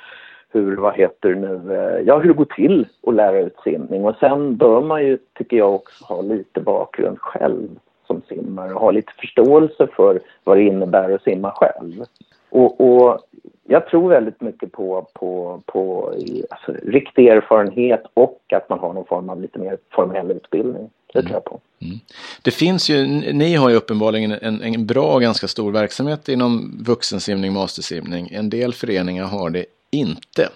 hur, 0.49 0.75
vad 0.75 0.95
heter 0.95 1.35
nu, 1.35 1.75
eh, 1.75 2.05
ja 2.05 2.19
hur 2.19 2.27
det 2.27 2.37
går 2.37 2.45
till 2.45 2.87
att 3.07 3.13
lära 3.13 3.39
ut 3.39 3.57
simning. 3.63 4.05
Och 4.05 4.15
sen 4.19 4.57
bör 4.57 4.81
man 4.81 5.05
ju, 5.05 5.17
tycker 5.33 5.57
jag 5.57 5.75
också, 5.75 6.13
ha 6.13 6.21
lite 6.21 6.61
bakgrund 6.61 7.19
själv 7.19 7.67
som 8.07 8.21
simmare 8.21 8.73
och 8.73 8.81
ha 8.81 8.91
lite 8.91 9.11
förståelse 9.19 9.87
för 9.95 10.19
vad 10.43 10.57
det 10.57 10.63
innebär 10.63 11.11
att 11.11 11.23
simma 11.23 11.51
själv. 11.51 12.03
Och, 12.49 12.81
och 12.81 13.19
jag 13.63 13.87
tror 13.87 14.09
väldigt 14.09 14.41
mycket 14.41 14.71
på, 14.71 15.07
på, 15.13 15.61
på 15.65 16.13
alltså, 16.49 16.71
riktig 16.83 17.27
erfarenhet 17.27 18.03
och 18.13 18.41
att 18.53 18.69
man 18.69 18.79
har 18.79 18.93
någon 18.93 19.05
form 19.05 19.29
av 19.29 19.41
lite 19.41 19.59
mer 19.59 19.77
formell 19.89 20.31
utbildning. 20.31 20.89
Det 21.13 21.21
tror 21.21 21.33
jag 21.33 21.43
på. 21.43 21.59
Mm. 21.81 21.99
Det 22.41 22.51
finns 22.51 22.89
ju, 22.89 23.05
ni 23.33 23.55
har 23.55 23.69
ju 23.69 23.75
uppenbarligen 23.75 24.31
en, 24.31 24.61
en 24.61 24.85
bra 24.85 25.13
och 25.13 25.21
ganska 25.21 25.47
stor 25.47 25.71
verksamhet 25.71 26.29
inom 26.29 26.77
vuxensimning, 26.83 27.53
mastersimning. 27.53 28.29
En 28.31 28.49
del 28.49 28.73
föreningar 28.73 29.25
har 29.25 29.49
det 29.49 29.65
inte. 29.91 30.49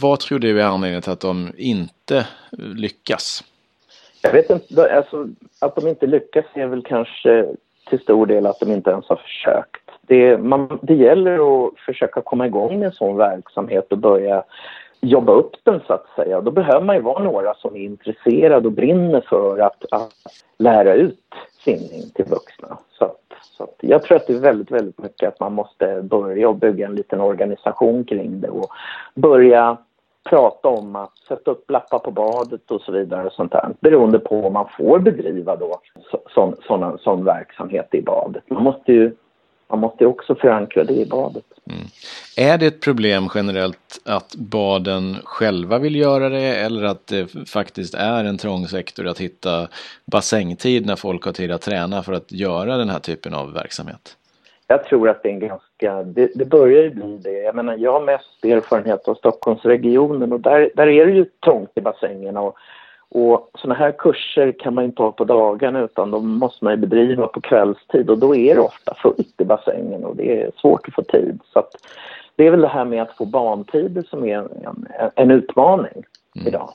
Vad 0.00 0.20
tror 0.20 0.38
du 0.38 0.60
är 0.60 0.64
anledningen 0.64 1.02
till 1.02 1.12
att 1.12 1.20
de 1.20 1.52
inte 1.56 2.26
lyckas? 2.52 3.44
Jag 4.22 4.32
vet 4.32 4.50
inte, 4.50 4.96
alltså, 4.96 5.28
att 5.58 5.76
de 5.76 5.88
inte 5.88 6.06
lyckas 6.06 6.44
är 6.54 6.66
väl 6.66 6.82
kanske 6.82 7.46
till 7.88 8.00
stor 8.00 8.26
del 8.26 8.46
att 8.46 8.60
de 8.60 8.72
inte 8.72 8.90
ens 8.90 9.06
har 9.06 9.16
försökt. 9.16 9.90
Det, 10.02 10.38
man, 10.38 10.78
det 10.82 10.94
gäller 10.94 11.66
att 11.66 11.78
försöka 11.86 12.20
komma 12.20 12.46
igång 12.46 12.78
med 12.78 12.86
en 12.86 12.92
sån 12.92 13.16
verksamhet 13.16 13.92
och 13.92 13.98
börja 13.98 14.44
jobba 15.00 15.32
upp 15.32 15.56
den 15.62 15.80
så 15.86 15.92
att 15.92 16.06
säga. 16.16 16.40
Då 16.40 16.50
behöver 16.50 16.86
man 16.86 16.96
ju 16.96 17.02
vara 17.02 17.22
några 17.22 17.54
som 17.54 17.76
är 17.76 17.80
intresserade 17.80 18.66
och 18.66 18.72
brinner 18.72 19.20
för 19.20 19.58
att, 19.58 19.84
att 19.90 20.12
lära 20.58 20.94
ut 20.94 21.34
simning 21.64 22.10
till 22.14 22.24
vuxna. 22.24 22.78
Så, 22.98 23.04
att, 23.04 23.20
så 23.42 23.64
att 23.64 23.76
jag 23.80 24.02
tror 24.02 24.16
att 24.16 24.26
det 24.26 24.32
är 24.32 24.40
väldigt, 24.40 24.70
väldigt 24.70 24.98
mycket 24.98 25.28
att 25.28 25.40
man 25.40 25.52
måste 25.52 26.02
börja 26.02 26.52
bygga 26.52 26.86
en 26.86 26.94
liten 26.94 27.20
organisation 27.20 28.04
kring 28.04 28.40
det 28.40 28.48
och 28.48 28.70
börja 29.14 29.76
prata 30.24 30.68
om 30.68 30.96
att 30.96 31.18
sätta 31.28 31.50
upp 31.50 31.70
lappar 31.70 31.98
på 31.98 32.10
badet 32.10 32.70
och 32.70 32.80
så 32.80 32.92
vidare 32.92 33.26
och 33.26 33.32
sånt 33.32 33.52
där. 33.52 33.74
Beroende 33.80 34.18
på 34.18 34.46
om 34.46 34.52
man 34.52 34.68
får 34.78 34.98
bedriva 34.98 35.56
då 35.56 35.80
sån, 36.34 36.56
sån, 36.66 36.98
sån 36.98 37.24
verksamhet 37.24 37.94
i 37.94 38.02
badet. 38.02 38.42
Man 38.50 38.62
måste 38.62 38.92
ju 38.92 39.14
man 39.68 39.78
måste 39.78 40.06
också 40.06 40.34
förankra 40.34 40.84
det 40.84 40.94
i 40.94 41.06
badet. 41.06 41.44
Är 42.36 42.58
det 42.58 42.66
ett 42.66 42.80
problem 42.80 43.28
generellt 43.34 44.00
att 44.04 44.34
baden 44.34 45.16
själva 45.24 45.78
vill 45.78 45.96
göra 45.96 46.28
det 46.28 46.56
eller 46.56 46.82
att 46.84 47.06
det 47.06 47.48
faktiskt 47.48 47.94
är 47.94 48.24
en 48.24 48.38
trång 48.38 48.66
sektor 48.66 49.06
att 49.06 49.18
hitta 49.18 49.68
bassängtid 50.04 50.86
när 50.86 50.96
folk 50.96 51.24
har 51.24 51.32
tid 51.32 51.52
att 51.52 51.62
träna 51.62 52.02
för 52.02 52.12
att 52.12 52.32
göra 52.32 52.76
den 52.76 52.88
här 52.88 52.98
typen 52.98 53.34
av 53.34 53.52
verksamhet? 53.52 54.16
Jag 54.66 54.84
tror 54.84 55.08
att 55.08 55.22
det 55.22 55.28
är 55.28 55.32
en 55.32 55.40
ganska, 55.40 56.02
det, 56.02 56.30
det 56.34 56.44
börjar 56.44 56.82
ju 56.82 56.90
bli 56.90 57.18
det. 57.22 57.38
Jag 57.42 57.54
menar, 57.54 57.76
jag 57.76 57.92
har 57.92 58.00
mest 58.00 58.44
erfarenhet 58.44 59.08
av 59.08 59.14
Stockholmsregionen 59.14 60.32
och 60.32 60.40
där, 60.40 60.70
där 60.74 60.86
är 60.86 61.06
det 61.06 61.12
ju 61.12 61.24
trångt 61.24 61.70
i 61.74 61.80
bassängerna 61.80 62.40
och 62.40 62.56
och 63.12 63.50
sådana 63.54 63.78
här 63.78 63.92
kurser 63.92 64.52
kan 64.52 64.74
man 64.74 64.84
inte 64.84 65.02
ha 65.02 65.12
på 65.12 65.24
dagarna 65.24 65.80
utan 65.80 66.10
de 66.10 66.38
måste 66.38 66.64
man 66.64 66.80
bedriva 66.80 67.26
på 67.26 67.40
kvällstid 67.40 68.10
och 68.10 68.18
då 68.18 68.36
är 68.36 68.54
det 68.54 68.60
ofta 68.60 68.94
fullt 68.94 69.40
i 69.40 69.44
bassängen 69.44 70.04
och 70.04 70.16
det 70.16 70.42
är 70.42 70.50
svårt 70.60 70.88
att 70.88 70.94
få 70.94 71.02
tid. 71.02 71.40
Så 71.52 71.58
att 71.58 71.70
det 72.40 72.46
är 72.46 72.50
väl 72.50 72.60
det 72.60 72.68
här 72.68 72.84
med 72.84 73.02
att 73.02 73.16
få 73.16 73.24
bantider 73.24 74.02
som 74.02 74.24
är 74.24 74.36
en, 74.38 74.86
en 75.14 75.30
utmaning 75.30 76.04
mm. 76.36 76.48
idag. 76.48 76.72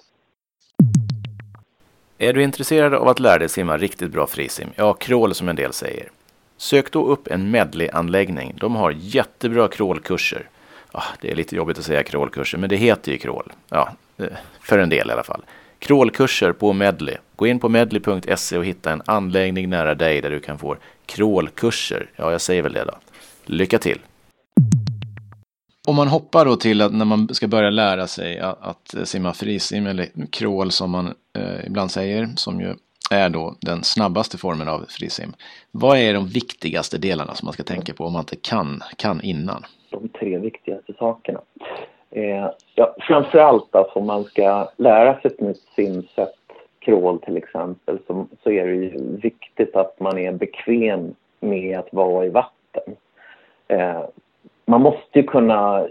Är 2.17 2.33
du 2.33 2.43
intresserad 2.43 2.93
av 2.93 3.07
att 3.07 3.19
lära 3.19 3.37
dig 3.37 3.49
simma 3.49 3.77
riktigt 3.77 4.11
bra 4.11 4.27
frisim, 4.27 4.69
ja 4.75 4.93
crawl 4.93 5.33
som 5.33 5.49
en 5.49 5.55
del 5.55 5.73
säger. 5.73 6.09
Sök 6.57 6.91
då 6.91 7.05
upp 7.05 7.27
en 7.27 7.51
medley-anläggning. 7.51 8.53
De 8.59 8.75
har 8.75 8.91
jättebra 8.91 9.67
crawlkurser. 9.67 10.49
Ah, 10.91 11.03
det 11.21 11.31
är 11.31 11.35
lite 11.35 11.55
jobbigt 11.55 11.77
att 11.77 11.85
säga 11.85 12.03
crawlkurser, 12.03 12.57
men 12.57 12.69
det 12.69 12.75
heter 12.75 13.11
ju 13.11 13.17
crawl. 13.17 13.51
Ja, 13.69 13.89
eh, 14.17 14.25
för 14.59 14.79
en 14.79 14.89
del 14.89 15.09
i 15.09 15.11
alla 15.11 15.23
fall. 15.23 15.41
Crawlkurser 15.79 16.51
på 16.51 16.73
Medley. 16.73 17.15
Gå 17.35 17.47
in 17.47 17.59
på 17.59 17.69
medley.se 17.69 18.57
och 18.57 18.65
hitta 18.65 18.91
en 18.91 19.01
anläggning 19.05 19.69
nära 19.69 19.95
dig 19.95 20.21
där 20.21 20.29
du 20.29 20.39
kan 20.39 20.57
få 20.57 20.75
crawlkurser. 21.05 22.09
Ja, 22.15 22.31
jag 22.31 22.41
säger 22.41 22.61
väl 22.61 22.73
det 22.73 22.83
då. 22.83 22.93
Lycka 23.45 23.79
till! 23.79 23.99
Om 25.87 25.95
man 25.95 26.07
hoppar 26.07 26.45
då 26.45 26.55
till 26.55 26.81
att 26.81 26.93
när 26.93 27.05
man 27.05 27.27
ska 27.33 27.47
börja 27.47 27.69
lära 27.69 28.07
sig 28.07 28.39
att, 28.39 28.61
att 28.61 29.07
simma 29.07 29.33
frisim 29.33 29.87
eller 29.87 30.07
crawl 30.31 30.71
som 30.71 30.91
man 30.91 31.05
eh, 31.37 31.65
ibland 31.67 31.91
säger, 31.91 32.27
som 32.35 32.61
ju 32.61 32.73
är 33.11 33.29
då 33.29 33.55
den 33.61 33.83
snabbaste 33.83 34.37
formen 34.37 34.67
av 34.67 34.85
frisim. 34.89 35.33
Vad 35.71 35.97
är 35.97 36.13
de 36.13 36.27
viktigaste 36.27 36.97
delarna 36.97 37.33
som 37.35 37.45
man 37.45 37.53
ska 37.53 37.63
tänka 37.63 37.93
på 37.93 38.03
om 38.05 38.13
man 38.13 38.21
inte 38.21 38.35
kan, 38.35 38.81
kan 38.97 39.21
innan? 39.21 39.65
De 39.89 40.09
tre 40.09 40.37
viktigaste 40.37 40.93
sakerna. 40.99 41.41
Eh, 42.11 42.49
ja, 42.75 42.95
framförallt 42.99 43.75
alltså, 43.75 43.99
om 43.99 44.05
man 44.05 44.23
ska 44.23 44.69
lära 44.77 45.21
sig 45.21 45.31
ett 45.31 45.41
nytt 45.41 45.63
simsätt, 45.75 46.35
crawl 46.79 47.19
till 47.19 47.37
exempel, 47.37 47.99
så, 48.07 48.27
så 48.43 48.51
är 48.51 48.67
det 48.67 48.73
ju 48.73 49.17
viktigt 49.21 49.75
att 49.75 49.99
man 49.99 50.17
är 50.17 50.31
bekväm 50.31 51.15
med 51.39 51.79
att 51.79 51.93
vara 51.93 52.25
i 52.25 52.29
vatten. 52.29 52.95
Eh, 53.67 54.01
man 54.65 54.81
måste 54.81 55.19
ju 55.19 55.23
kunna 55.23 55.87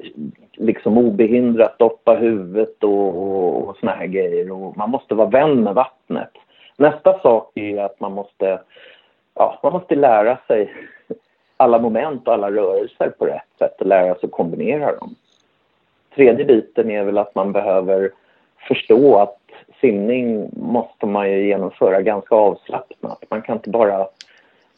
liksom 0.52 0.98
obehindrat 0.98 1.78
doppa 1.78 2.14
huvudet 2.14 2.84
och, 2.84 3.08
och, 3.08 3.68
och 3.68 3.76
såna 3.76 3.92
här 3.92 4.06
grejer 4.06 4.52
och 4.52 4.76
man 4.76 4.90
måste 4.90 5.14
vara 5.14 5.28
vän 5.28 5.62
med 5.62 5.74
vattnet. 5.74 6.30
Nästa 6.76 7.18
sak 7.18 7.50
är 7.54 7.84
att 7.84 8.00
man 8.00 8.12
måste, 8.12 8.60
ja, 9.34 9.60
man 9.62 9.72
måste 9.72 9.94
lära 9.94 10.38
sig 10.46 10.72
alla 11.56 11.78
moment 11.78 12.28
och 12.28 12.34
alla 12.34 12.50
rörelser 12.50 13.10
på 13.18 13.26
rätt 13.26 13.58
sätt 13.58 13.80
och 13.80 13.86
lära 13.86 14.14
sig 14.14 14.26
att 14.26 14.30
kombinera 14.30 14.96
dem 14.96 15.14
tredje 16.14 16.44
biten 16.44 16.90
är 16.90 17.04
väl 17.04 17.18
att 17.18 17.34
man 17.34 17.52
behöver 17.52 18.10
förstå 18.68 19.18
att 19.18 19.38
simning 19.80 20.50
måste 20.56 21.06
man 21.06 21.30
ju 21.30 21.46
genomföra 21.46 22.02
ganska 22.02 22.34
avslappnat. 22.34 23.24
Man 23.30 23.42
kan 23.42 23.56
inte 23.56 23.70
bara... 23.70 24.06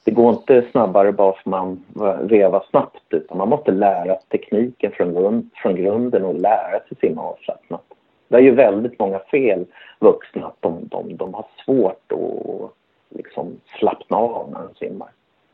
Det 0.06 0.12
går 0.12 0.32
inte 0.32 0.64
snabbare 0.70 1.12
bara 1.12 1.32
för 1.32 1.50
man 1.50 1.84
vevar 2.20 2.64
snabbt 2.70 3.02
utan 3.10 3.38
man 3.38 3.48
måste 3.48 3.70
lära 3.70 4.14
tekniken 4.14 4.92
från, 4.92 5.14
grund, 5.14 5.50
från 5.54 5.76
grunden 5.76 6.25
och 6.25 6.34
lära 6.34 6.80
sig 6.88 6.96
simma 7.00 7.22
avslappnat. 7.22 7.84
Det 8.28 8.36
är 8.36 8.40
ju 8.40 8.54
väldigt 8.54 8.98
många 8.98 9.18
fel 9.18 9.64
vuxna 9.98 10.46
att 10.46 10.56
de, 10.60 10.88
de, 10.88 11.16
de 11.16 11.34
har 11.34 11.46
svårt 11.64 12.12
att 12.12 12.70
liksom 13.18 13.60
slappna 13.78 14.16
av 14.16 14.50
när 14.50 14.60
de 14.62 14.75
simmar. 14.75 15.08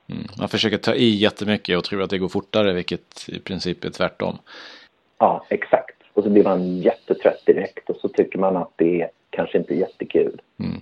Mm. 0.08 0.24
Man 0.38 0.48
försöker 0.48 0.78
ta 0.78 0.94
i 0.94 1.08
jättemycket 1.08 1.78
och 1.78 1.84
tror 1.84 2.02
att 2.02 2.10
det 2.10 2.18
går 2.18 2.28
fortare 2.28 2.72
vilket 2.72 3.28
i 3.28 3.40
princip 3.40 3.84
är 3.84 3.90
tvärtom. 3.90 4.38
Ja, 5.18 5.46
exakt. 5.48 5.96
Och 6.12 6.24
så 6.24 6.30
blir 6.30 6.44
man 6.44 6.76
jättetrött 6.76 7.46
direkt 7.46 7.90
och 7.90 7.96
så 7.96 8.08
tycker 8.08 8.38
man 8.38 8.56
att 8.56 8.72
det 8.76 9.02
är 9.02 9.10
kanske 9.30 9.58
inte 9.58 9.74
är 9.74 9.78
jättekul. 9.78 10.40
Mm. 10.58 10.81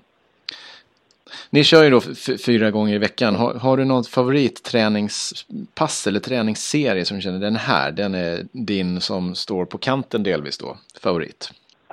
Ni 1.51 1.65
kör 1.65 1.85
ju 1.85 1.91
då 1.91 2.01
fyra 2.47 2.71
gånger 2.71 2.95
i 2.95 2.99
veckan. 2.99 3.35
Har, 3.35 3.55
har, 3.55 3.77
du 3.77 3.85
något 3.85 4.09
favoritträningspass 4.09 6.07
eller 6.07 6.21
träningsserie 6.21 7.05
som 7.05 7.17
du 7.17 7.21
känner 7.21 7.39
den 7.39 7.57
här, 7.57 7.91
den 7.91 8.15
är 8.15 8.39
din 8.53 9.01
som 9.01 9.35
står 9.35 9.65
på 9.65 9.79
kanten 9.79 10.23
delvis 10.23 10.59
då, 10.59 10.77
favorit? 11.03 11.51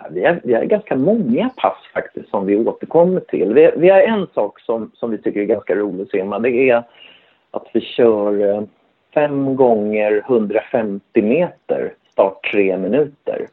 vi, 0.09 0.25
har, 0.25 0.39
vi 0.43 0.53
har 0.53 0.63
ganska 0.63 0.95
många 0.95 1.49
pass 1.49 1.77
faktiskt 1.93 2.29
som 2.29 2.45
vi 2.45 2.57
återkommer 2.57 3.19
till. 3.19 3.53
Vi, 3.53 3.71
vi 3.77 3.89
har 3.89 3.99
en 3.99 4.27
sak 4.33 4.59
som, 4.59 4.91
som 4.93 5.11
vi 5.11 5.17
tycker 5.17 5.39
är 5.39 5.45
ganska 5.45 5.75
rolig 5.75 6.03
att 6.03 6.09
simma. 6.09 6.39
Det 6.39 6.69
är 6.69 6.83
att 7.51 7.67
vi 7.73 7.81
kör 7.81 8.49
eh, 8.49 8.61
fem 9.13 9.55
gånger 9.55 10.23
150 10.27 11.21
meter 11.21 11.93
start 12.11 12.51
tre 12.51 12.77
minuter. 12.77 13.47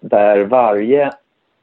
Där 0.00 0.44
varje 0.44 1.10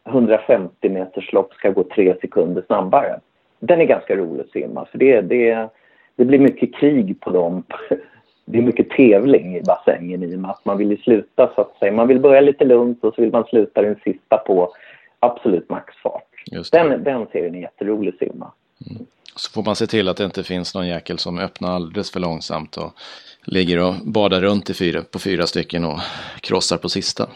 150 0.10 0.90
meters 0.90 1.34
lopp 1.34 1.54
ska 1.54 1.70
gå 1.70 1.84
tre 1.84 2.16
sekunder 2.22 2.64
snabbare. 2.68 3.20
Den 3.62 3.82
är 3.82 3.86
ganska 3.86 4.15
rolig 4.15 4.41
att 4.41 4.50
simma 4.50 4.86
för 4.86 4.98
det, 4.98 5.22
det, 5.22 5.70
det 6.15 6.25
blir 6.25 6.39
mycket 6.39 6.75
krig 6.75 7.20
på 7.20 7.30
dem. 7.30 7.63
Det 8.46 8.58
är 8.58 8.62
mycket 8.62 8.89
tävling 8.89 9.58
i 9.58 9.62
bassängen 9.62 10.24
i 10.24 10.36
och 10.36 10.39
med 10.39 10.51
att 10.51 10.65
man 10.65 10.77
vill 10.77 11.01
sluta 11.01 11.51
så 11.56 11.62
att 11.62 11.77
säga. 11.80 11.91
Man 11.91 12.08
vill 12.08 12.20
börja 12.20 12.41
lite 12.41 12.65
lugnt 12.65 13.03
och 13.03 13.15
så 13.15 13.22
vill 13.22 13.32
man 13.32 13.44
sluta 13.44 13.82
den 13.82 13.96
sista 14.03 14.38
på 14.38 14.74
absolut 15.20 15.70
maxfart. 15.70 16.27
Den, 16.72 17.03
den 17.03 17.27
serien 17.32 17.56
är 17.56 17.60
jätterolig 17.60 18.10
att 18.10 18.18
simma. 18.30 18.51
Mm. 18.91 19.06
Så 19.36 19.51
får 19.51 19.63
man 19.63 19.75
se 19.75 19.88
till 19.88 20.10
att 20.10 20.18
det 20.18 20.25
inte 20.25 20.44
finns 20.44 20.75
någon 20.75 20.88
jäkel 20.88 21.18
som 21.18 21.39
öppnar 21.39 21.72
alldeles 21.72 22.12
för 22.12 22.20
långsamt 22.20 22.77
och 22.77 22.94
ligger 23.46 23.88
och 23.88 23.94
badar 24.03 24.41
runt 24.41 24.70
i 24.70 24.74
fyra, 24.74 25.01
på 25.12 25.20
fyra 25.20 25.48
stycken 25.48 25.86
och 25.86 26.00
krossar 26.41 26.77
på 26.77 26.89
sista. 26.89 27.30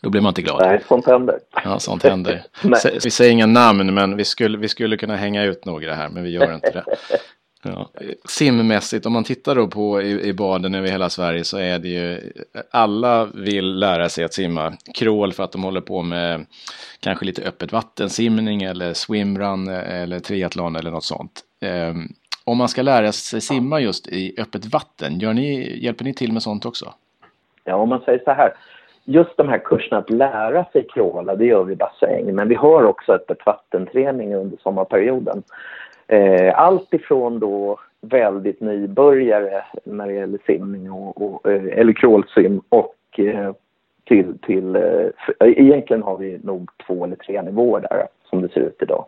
Då 0.00 0.10
blir 0.10 0.20
man 0.20 0.30
inte 0.30 0.42
glad. 0.42 0.60
Nej, 0.60 0.82
sånt 0.88 1.06
händer. 1.06 1.38
Ja, 1.64 1.78
sånt 1.78 2.02
händer. 2.02 2.42
vi 3.04 3.10
säger 3.10 3.32
inga 3.32 3.46
namn, 3.46 3.94
men 3.94 4.16
vi 4.16 4.24
skulle, 4.24 4.58
vi 4.58 4.68
skulle 4.68 4.96
kunna 4.96 5.16
hänga 5.16 5.42
ut 5.42 5.64
några 5.64 5.94
här, 5.94 6.08
men 6.08 6.22
vi 6.22 6.30
gör 6.30 6.54
inte 6.54 6.70
det. 6.70 6.84
Ja. 7.66 7.90
Simmässigt, 8.28 9.06
om 9.06 9.12
man 9.12 9.24
tittar 9.24 9.54
då 9.54 9.68
på 9.68 10.02
i, 10.02 10.28
i 10.28 10.32
baden 10.32 10.74
över 10.74 10.88
hela 10.88 11.10
Sverige 11.10 11.44
så 11.44 11.58
är 11.58 11.78
det 11.78 11.88
ju 11.88 12.32
alla 12.70 13.24
vill 13.24 13.78
lära 13.78 14.08
sig 14.08 14.24
att 14.24 14.34
simma. 14.34 14.72
Crawl 14.94 15.32
för 15.32 15.42
att 15.42 15.52
de 15.52 15.64
håller 15.64 15.80
på 15.80 16.02
med 16.02 16.46
kanske 17.00 17.24
lite 17.24 17.42
öppet 17.42 17.72
vattensimning 17.72 18.62
eller 18.62 18.94
swimrun 18.94 19.68
eller 19.68 20.20
triathlon 20.20 20.76
eller 20.76 20.90
något 20.90 21.04
sånt. 21.04 21.40
Um, 21.60 22.14
om 22.44 22.58
man 22.58 22.68
ska 22.68 22.82
lära 22.82 23.12
sig 23.12 23.40
simma 23.40 23.80
just 23.80 24.08
i 24.08 24.34
öppet 24.38 24.66
vatten, 24.66 25.18
gör 25.18 25.32
ni, 25.32 25.78
hjälper 25.84 26.04
ni 26.04 26.14
till 26.14 26.32
med 26.32 26.42
sånt 26.42 26.66
också? 26.66 26.94
Ja, 27.64 27.76
om 27.76 27.88
man 27.88 28.00
säger 28.00 28.18
så 28.24 28.30
här. 28.30 28.54
Just 29.04 29.36
de 29.36 29.48
här 29.48 29.58
kurserna 29.58 29.98
att 29.98 30.10
lära 30.10 30.64
sig 30.64 30.86
kråla, 30.86 31.36
det 31.36 31.44
gör 31.44 31.64
vi 31.64 31.72
i 31.72 31.76
bassäng. 31.76 32.34
Men 32.34 32.48
vi 32.48 32.54
har 32.54 32.84
också 32.84 33.12
öppet 33.12 33.46
vattenträning 33.46 34.34
under 34.34 34.56
sommarperioden. 34.56 35.42
Eh, 36.06 36.58
allt 36.58 36.94
ifrån 36.94 37.38
då 37.38 37.78
väldigt 38.00 38.60
nybörjare 38.60 39.64
när 39.84 40.06
det 40.06 40.12
gäller 40.12 40.38
simning 40.46 40.90
och, 40.90 41.22
och 41.22 41.50
eh, 41.50 41.78
eller 41.78 41.92
crawlsim 41.92 42.60
och 42.68 42.94
eh, 43.18 43.52
till, 44.04 44.38
till 44.38 44.76
eh, 44.76 45.08
egentligen 45.40 46.02
har 46.02 46.16
vi 46.16 46.38
nog 46.42 46.70
två 46.86 47.04
eller 47.04 47.16
tre 47.16 47.42
nivåer 47.42 47.80
där 47.80 48.06
som 48.30 48.42
det 48.42 48.48
ser 48.48 48.60
ut 48.60 48.82
idag. 48.82 49.04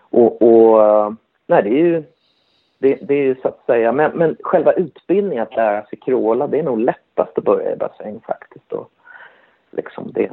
Och, 0.00 0.42
och 0.42 0.84
eh, 0.84 1.12
nej, 1.46 1.62
det 1.62 1.68
är 1.68 1.84
ju 1.84 2.02
det, 2.78 2.98
det 3.02 3.14
är 3.14 3.24
ju 3.24 3.34
så 3.42 3.48
att 3.48 3.66
säga, 3.66 3.92
men, 3.92 4.10
men 4.14 4.36
själva 4.40 4.72
utbildningen 4.72 5.42
att 5.42 5.56
lära 5.56 5.86
sig 5.86 5.98
crawla, 5.98 6.46
det 6.46 6.58
är 6.58 6.62
nog 6.62 6.78
lättast 6.78 7.38
att 7.38 7.44
börja 7.44 7.72
i 7.72 7.76
bassäng 7.76 8.20
faktiskt. 8.26 8.72
Och 8.72 8.90
liksom 9.72 10.12
det. 10.14 10.30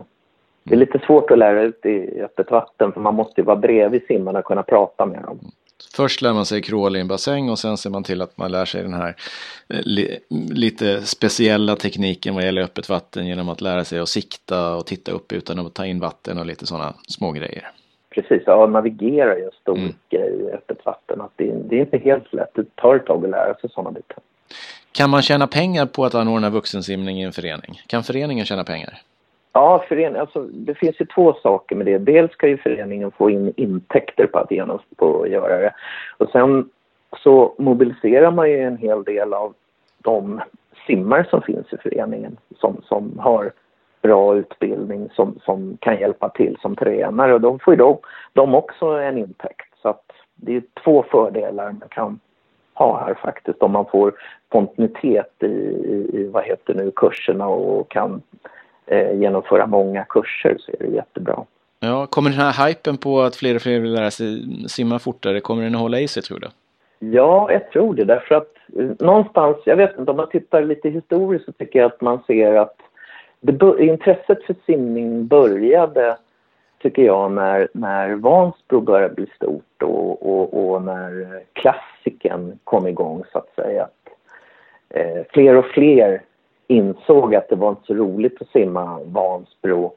det 0.64 0.76
är 0.76 0.80
lite 0.80 1.00
svårt 1.00 1.32
att 1.32 1.38
lära 1.38 1.62
ut 1.62 1.86
i 1.86 2.22
öppet 2.22 2.52
vatten 2.52 2.92
för 2.92 3.02
man 3.02 3.16
måste 3.16 3.42
ju 3.42 3.46
vara 3.46 3.56
bredvid 3.56 4.06
simmarna 4.08 4.40
och 4.40 4.46
kunna 4.46 4.64
prata 4.64 5.06
med 5.06 5.24
dem. 5.24 5.40
Först 5.96 6.22
lär 6.22 6.34
man 6.34 6.46
sig 6.46 6.62
crawl 6.62 6.96
i 6.96 7.00
en 7.00 7.08
bassäng 7.08 7.50
och 7.50 7.60
sen 7.60 7.78
ser 7.78 7.90
man 7.90 8.04
till 8.04 8.22
att 8.22 8.38
man 8.38 8.52
lär 8.52 8.66
sig 8.66 8.82
den 8.82 8.94
här 8.94 9.16
eh, 9.70 9.80
li, 9.84 10.20
lite 10.52 11.02
speciella 11.02 11.76
tekniken 11.76 12.36
vad 12.36 12.44
gäller 12.44 12.62
öppet 12.62 12.90
vatten 12.90 13.28
genom 13.28 13.50
att 13.50 13.62
lära 13.62 13.84
sig 13.84 14.00
att 14.00 14.10
sikta 14.10 14.76
och 14.76 14.86
titta 14.86 15.12
upp 15.12 15.34
utan 15.34 15.60
att 15.60 15.74
ta 15.74 15.86
in 15.86 16.00
vatten 16.00 16.38
och 16.38 16.46
lite 16.46 16.66
sådana 16.66 16.94
små 17.08 17.32
grejer. 17.32 17.72
Precis, 18.10 18.44
ja, 18.46 18.68
navigera 18.68 19.38
just 19.38 19.68
och 19.70 19.78
mm. 19.78 19.94
i 20.10 20.52
öppet 20.52 20.86
vatten. 20.86 21.22
Att 21.22 21.32
det, 21.36 21.54
det 21.70 21.76
är 21.76 21.80
inte 21.80 21.98
helt 21.98 22.34
lätt, 22.34 22.50
det 22.56 22.76
tar 22.76 22.96
ett 22.96 23.06
tag 23.06 23.26
att 23.26 23.32
lära 23.32 23.56
sig 23.56 23.70
sådana 23.70 23.92
bitar. 23.92 24.18
Kan 24.92 25.10
man 25.10 25.22
tjäna 25.22 25.48
pengar 25.48 25.86
på 25.86 26.06
att 26.06 26.16
anordna 26.16 26.50
vuxensimning 26.50 27.22
i 27.22 27.24
en 27.24 27.32
förening? 27.32 27.82
Kan 27.88 28.04
föreningen 28.04 28.46
tjäna 28.46 28.64
pengar? 28.64 29.02
Ja, 29.54 29.86
förening, 29.88 30.20
alltså, 30.20 30.42
det 30.42 30.76
finns 30.76 31.02
ju 31.02 31.06
två 31.06 31.34
saker 31.34 31.76
med 31.76 31.86
det. 31.86 31.98
Dels 31.98 32.32
ska 32.32 32.48
ju 32.48 32.58
föreningen 32.58 33.12
få 33.12 33.30
in 33.30 33.54
intäkter 33.58 34.28
på 34.28 34.40
att, 34.40 34.52
genom, 34.52 34.80
på 34.96 35.22
att 35.22 35.30
göra 35.30 35.58
det. 35.58 35.74
Och 36.18 36.30
sen 36.30 36.70
så 37.24 37.56
mobiliserar 37.58 38.32
man 38.32 38.50
ju 38.50 38.60
en 38.60 38.78
hel 38.78 39.04
del 39.04 39.34
av 39.34 39.54
de 39.98 40.42
simmare 40.88 41.26
som 41.30 41.42
finns 41.42 41.74
i 41.74 41.78
föreningen 41.78 42.38
som, 42.60 42.82
som 42.84 43.20
har 43.20 43.52
bra 44.02 44.36
utbildning 44.36 45.10
som, 45.16 45.40
som 45.46 45.78
kan 45.82 46.00
hjälpa 46.00 46.30
till 46.30 46.58
som 46.62 46.76
tränare 46.76 47.34
och 47.34 47.42
då 47.42 47.60
får 47.60 47.74
ju 47.74 47.78
de, 47.78 47.98
de 48.34 48.56
också 48.56 48.86
en 48.86 49.18
intäkt. 49.18 49.74
Så 49.82 49.90
att 49.90 50.12
det 50.36 50.56
är 50.56 50.64
två 50.84 51.06
fördelar 51.12 51.72
man 51.72 51.90
kan 51.90 52.20
ha 52.74 53.00
här 53.00 53.14
faktiskt 53.14 53.64
om 53.64 53.72
man 53.72 53.86
får 53.86 54.14
kontinuitet 54.50 55.34
i, 55.40 55.46
i, 55.46 56.10
i 56.14 56.30
vad 56.34 56.44
heter 56.44 56.74
nu, 56.74 56.92
kurserna 56.96 57.48
och 57.48 57.92
kan 57.92 58.22
genomföra 59.14 59.68
många 59.68 60.04
kurser 60.04 60.58
så 60.60 60.72
är 60.72 60.78
det 60.80 60.96
jättebra. 60.96 61.46
Ja, 61.80 62.06
kommer 62.06 62.30
den 62.30 62.40
här 62.40 62.68
hypen 62.68 62.98
på 62.98 63.22
att 63.22 63.36
fler 63.36 63.56
och 63.56 63.62
fler 63.62 63.80
vill 63.80 63.94
lära 63.94 64.12
sig 64.12 64.42
simma 64.68 65.00
fortare, 65.00 65.40
kommer 65.40 65.64
den 65.64 65.76
att 65.76 65.82
hålla 65.82 66.00
i 66.00 66.08
sig 66.08 66.24
tror 66.24 66.40
du? 66.40 66.48
Ja, 67.00 67.52
jag 67.52 67.72
tror 67.72 67.94
det 67.94 68.06
därför 68.06 68.36
att 68.36 68.54
eh, 68.78 68.90
någonstans, 69.00 69.58
jag 69.66 69.76
vet 69.76 70.00
inte, 70.00 70.12
om 70.12 70.18
man 70.18 70.30
tittar 70.30 70.64
lite 70.64 70.90
historiskt 70.90 71.46
så 71.46 71.52
tycker 71.52 71.80
jag 71.80 71.86
att 71.86 72.02
man 72.02 72.20
ser 72.28 72.56
att 72.56 72.76
det, 73.40 73.86
intresset 73.86 74.44
för 74.44 74.56
simning 74.66 75.28
började, 75.28 76.18
tycker 76.82 77.04
jag, 77.04 77.32
när, 77.32 77.68
när 77.74 78.16
Vansbro 78.16 78.82
började 78.82 79.16
bli 79.16 79.28
stort 79.36 79.84
och, 79.84 80.30
och, 80.30 80.70
och 80.70 80.82
när 80.82 81.42
klassiken 81.54 82.60
kom 82.64 82.88
igång, 82.88 83.24
så 83.32 83.38
att 83.38 83.56
säga. 83.56 83.84
Att, 83.84 84.10
eh, 84.90 85.24
fler 85.30 85.56
och 85.56 85.66
fler 85.66 86.22
insåg 86.70 87.36
att 87.36 87.50
det 87.50 87.56
var 87.56 87.70
inte 87.70 87.86
så 87.86 87.94
roligt 87.94 88.42
att 88.42 88.50
simma 88.50 89.00
Vansbro 89.06 89.94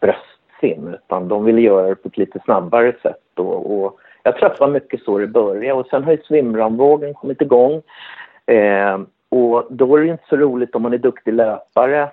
bröstsim 0.00 0.88
utan 0.94 1.28
de 1.28 1.44
ville 1.44 1.60
göra 1.60 1.88
det 1.88 1.94
på 1.94 2.08
ett 2.08 2.18
lite 2.18 2.40
snabbare 2.44 2.96
sätt. 3.02 3.38
Och, 3.38 3.76
och 3.76 3.98
jag 4.22 4.36
tror 4.36 4.46
att 4.46 4.56
det 4.56 4.64
var 4.64 4.70
mycket 4.70 5.02
så 5.02 5.18
det 5.18 5.26
började 5.26 5.80
och 5.80 5.86
sen 5.86 6.04
har 6.04 6.12
ju 6.12 6.22
svimramvågen 6.22 7.14
kommit 7.14 7.40
igång. 7.40 7.82
Eh, 8.46 9.00
och 9.28 9.66
då 9.70 9.96
är 9.96 10.00
det 10.00 10.08
inte 10.08 10.24
så 10.28 10.36
roligt 10.36 10.74
om 10.74 10.82
man 10.82 10.92
är 10.92 10.98
duktig 10.98 11.34
löpare 11.34 12.10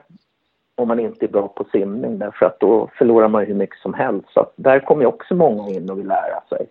om 0.75 0.87
man 0.87 0.99
inte 0.99 1.25
är 1.25 1.29
bra 1.29 1.47
på 1.47 1.65
simning 1.71 2.19
därför 2.19 2.45
att 2.45 2.59
då 2.59 2.89
förlorar 2.97 3.27
man 3.27 3.45
hur 3.45 3.53
mycket 3.53 3.79
som 3.79 3.93
helst. 3.93 4.27
Så 4.33 4.49
där 4.55 4.79
kommer 4.79 5.05
också 5.05 5.35
många 5.35 5.69
in 5.69 5.89
och 5.89 5.99
vill 5.99 6.07
lära 6.07 6.41
sig. 6.49 6.67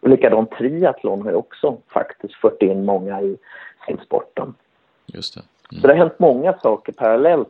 Och 0.00 0.08
likadant 0.08 0.50
triathlon 0.50 1.22
har 1.22 1.30
ju 1.30 1.36
också 1.36 1.76
faktiskt 1.88 2.34
fört 2.34 2.62
in 2.62 2.84
många 2.84 3.20
i 3.22 3.36
simsporten. 3.86 4.54
Just 5.06 5.34
det. 5.34 5.42
Så 5.70 5.86
det 5.86 5.88
har 5.88 5.94
hänt 5.94 6.18
många 6.18 6.52
saker 6.52 6.92
parallellt 6.92 7.48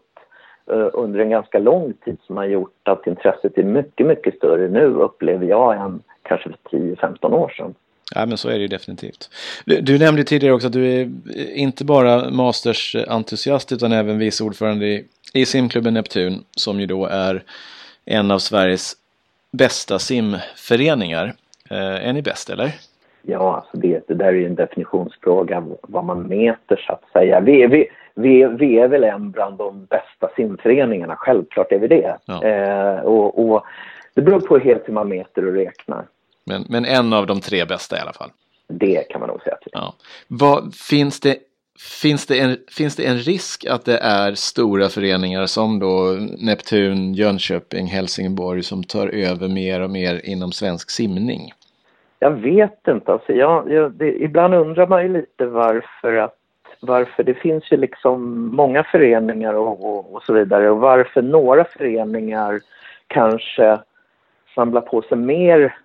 uh, 0.72 0.88
under 0.92 1.20
en 1.20 1.30
ganska 1.30 1.58
lång 1.58 1.92
tid 2.04 2.16
som 2.26 2.36
har 2.36 2.44
gjort 2.44 2.88
att 2.88 3.06
intresset 3.06 3.58
är 3.58 3.62
mycket, 3.62 4.06
mycket 4.06 4.36
större 4.36 4.68
nu 4.68 4.84
upplever 4.84 5.46
jag 5.46 5.76
än 5.76 6.02
kanske 6.22 6.50
för 6.70 6.78
10-15 6.78 7.32
år 7.32 7.48
sedan. 7.48 7.74
Ja, 8.14 8.26
men 8.26 8.38
så 8.38 8.48
är 8.48 8.52
det 8.52 8.60
ju 8.60 8.68
definitivt. 8.68 9.30
Du, 9.64 9.80
du 9.80 9.98
nämnde 9.98 10.24
tidigare 10.24 10.54
också 10.54 10.66
att 10.66 10.72
du 10.72 11.00
är 11.00 11.10
inte 11.54 11.84
bara 11.84 12.30
Masters-entusiast 12.30 13.72
utan 13.72 13.92
även 13.92 14.18
vice 14.18 14.44
ordförande 14.44 14.86
i, 14.86 15.04
i 15.34 15.46
simklubben 15.46 15.94
Neptun 15.94 16.44
som 16.50 16.80
ju 16.80 16.86
då 16.86 17.06
är 17.06 17.42
en 18.04 18.30
av 18.30 18.38
Sveriges 18.38 18.92
bästa 19.50 19.98
simföreningar. 19.98 21.34
Eh, 21.70 22.08
är 22.08 22.12
ni 22.12 22.22
bäst 22.22 22.50
eller? 22.50 22.70
Ja, 23.22 23.56
alltså 23.56 23.76
det, 23.76 24.08
det 24.08 24.14
där 24.14 24.26
är 24.26 24.32
ju 24.32 24.46
en 24.46 24.54
definitionsfråga 24.54 25.64
vad 25.82 26.04
man 26.04 26.22
mäter 26.22 26.84
så 26.86 26.92
att 26.92 27.12
säga. 27.12 27.40
Vi, 27.40 27.66
vi, 27.66 27.88
vi, 28.16 28.44
vi 28.44 28.78
är 28.78 28.88
väl 28.88 29.04
en 29.04 29.30
bland 29.30 29.58
de 29.58 29.84
bästa 29.84 30.28
simföreningarna, 30.36 31.16
självklart 31.16 31.72
är 31.72 31.78
vi 31.78 31.88
det. 31.88 32.16
Ja. 32.26 32.44
Eh, 32.44 33.00
och, 33.00 33.50
och, 33.50 33.64
det 34.14 34.22
beror 34.22 34.40
på 34.40 34.58
helt 34.58 34.88
hur 34.88 34.92
man 34.92 35.08
mäter 35.08 35.46
och 35.46 35.52
räknar. 35.52 36.06
Men, 36.44 36.64
men 36.68 36.84
en 36.84 37.12
av 37.12 37.26
de 37.26 37.40
tre 37.40 37.64
bästa 37.64 37.96
i 37.96 38.00
alla 38.00 38.12
fall? 38.12 38.30
Det 38.68 39.08
kan 39.08 39.20
man 39.20 39.28
nog 39.28 39.42
säga. 39.42 39.56
Till. 39.56 39.70
Ja. 39.74 39.94
Vad, 40.28 40.74
finns, 40.74 41.20
det, 41.20 41.36
finns, 42.02 42.26
det 42.26 42.40
en, 42.40 42.56
finns 42.76 42.96
det 42.96 43.06
en 43.06 43.18
risk 43.18 43.66
att 43.66 43.84
det 43.84 43.98
är 43.98 44.34
stora 44.34 44.88
föreningar 44.88 45.46
som 45.46 45.78
då 45.78 46.18
Neptun, 46.38 47.14
Jönköping, 47.14 47.86
Helsingborg 47.86 48.62
som 48.62 48.84
tar 48.84 49.08
över 49.08 49.48
mer 49.48 49.80
och 49.80 49.90
mer 49.90 50.20
inom 50.24 50.52
svensk 50.52 50.90
simning? 50.90 51.52
Jag 52.18 52.30
vet 52.30 52.88
inte. 52.88 53.12
Alltså 53.12 53.32
jag, 53.32 53.72
jag 53.72 53.92
det, 53.92 54.22
ibland 54.22 54.54
undrar 54.54 54.86
man 54.86 55.02
ju 55.02 55.08
lite 55.08 55.46
varför 55.46 56.16
att 56.16 56.34
varför 56.80 57.22
det 57.22 57.34
finns 57.34 57.72
ju 57.72 57.76
liksom 57.76 58.46
många 58.56 58.84
föreningar 58.84 59.54
och, 59.54 59.84
och, 59.84 60.14
och, 60.14 60.22
så 60.22 60.32
vidare 60.32 60.70
och 60.70 60.78
varför 60.78 61.22
några 61.22 61.64
föreningar 61.64 62.60
kanske 63.06 63.78
samlar 64.54 64.80
på 64.80 65.02
sig 65.02 65.18
mer 65.18 65.76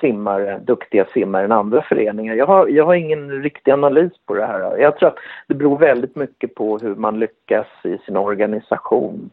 simmare, 0.00 0.58
duktiga 0.58 1.04
simmare 1.04 1.44
än 1.44 1.52
andra 1.52 1.82
föreningar. 1.82 2.34
Jag 2.34 2.46
har, 2.46 2.68
jag 2.68 2.84
har 2.84 2.94
ingen 2.94 3.42
riktig 3.42 3.70
analys 3.70 4.12
på 4.26 4.34
det 4.34 4.46
här. 4.46 4.78
Jag 4.78 4.96
tror 4.96 5.08
att 5.08 5.18
det 5.46 5.54
beror 5.54 5.78
väldigt 5.78 6.16
mycket 6.16 6.54
på 6.54 6.78
hur 6.78 6.94
man 6.94 7.18
lyckas 7.18 7.66
i 7.84 7.98
sin 7.98 8.16
organisation. 8.16 9.30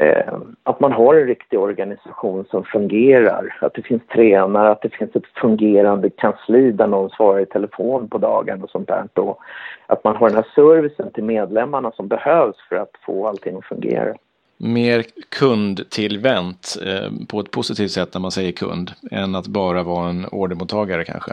Eh, 0.00 0.34
att 0.62 0.80
man 0.80 0.92
har 0.92 1.14
en 1.14 1.26
riktig 1.26 1.58
organisation 1.58 2.44
som 2.50 2.64
fungerar, 2.64 3.58
att 3.60 3.74
det 3.74 3.82
finns 3.82 4.02
tränare, 4.12 4.70
att 4.70 4.82
det 4.82 4.88
finns 4.88 5.16
ett 5.16 5.26
fungerande 5.40 6.10
kansli 6.10 6.72
där 6.72 6.86
någon 6.86 7.10
svarar 7.10 7.40
i 7.40 7.46
telefon 7.46 8.08
på 8.08 8.18
dagen 8.18 8.62
och 8.62 8.70
sånt 8.70 8.88
där. 8.88 9.08
Och 9.14 9.40
att 9.86 10.04
man 10.04 10.16
har 10.16 10.28
den 10.28 10.36
här 10.36 10.46
servicen 10.54 11.12
till 11.12 11.24
medlemmarna 11.24 11.92
som 11.92 12.08
behövs 12.08 12.56
för 12.68 12.76
att 12.76 12.90
få 13.06 13.28
allting 13.28 13.56
att 13.56 13.64
fungera. 13.64 14.14
Mer 14.56 15.04
kundtillvänt 15.28 16.76
eh, 16.86 17.10
på 17.28 17.40
ett 17.40 17.50
positivt 17.50 17.90
sätt 17.90 18.14
när 18.14 18.20
man 18.20 18.30
säger 18.30 18.52
kund 18.52 18.90
än 19.10 19.34
att 19.34 19.46
bara 19.46 19.82
vara 19.82 20.08
en 20.08 20.26
ordermottagare 20.32 21.04
kanske. 21.04 21.32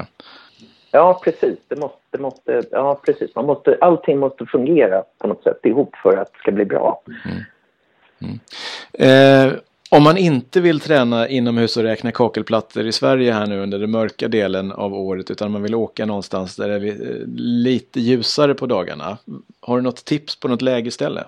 Ja, 0.92 1.22
precis. 1.24 1.60
Det 1.68 1.76
måste, 1.76 1.98
det 2.12 2.22
måste, 2.22 2.64
ja, 2.72 3.00
precis. 3.06 3.36
Man 3.36 3.46
måste, 3.46 3.78
allting 3.82 4.20
måste 4.20 4.46
fungera 4.46 5.04
på 5.18 5.28
något 5.28 5.44
sätt 5.44 5.60
ihop 5.64 5.96
för 5.96 6.18
att 6.18 6.34
det 6.34 6.40
ska 6.40 6.52
bli 6.52 6.66
bra. 6.66 7.02
Mm. 7.26 7.44
Mm. 8.22 8.40
Eh, 8.94 9.54
om 9.92 10.04
man 10.04 10.18
inte 10.18 10.62
vill 10.62 10.80
träna 10.80 11.28
inomhus 11.28 11.78
och 11.78 11.84
räkna 11.84 12.12
kakelplattor 12.12 12.86
i 12.86 12.92
Sverige 12.92 13.32
här 13.32 13.48
nu 13.48 13.60
under 13.60 13.80
den 13.80 13.92
mörka 13.92 14.28
delen 14.28 14.72
av 14.72 14.94
året 14.94 15.32
utan 15.32 15.52
man 15.52 15.64
vill 15.64 15.76
åka 15.76 16.06
någonstans 16.06 16.56
där 16.56 16.68
det 16.68 16.76
är 16.76 17.26
lite 17.38 18.00
ljusare 18.00 18.54
på 18.54 18.66
dagarna. 18.66 19.18
Har 19.62 19.76
du 19.76 19.84
något 19.84 20.06
tips 20.06 20.40
på 20.40 20.48
något 20.48 20.62
lägerställe? 20.62 21.24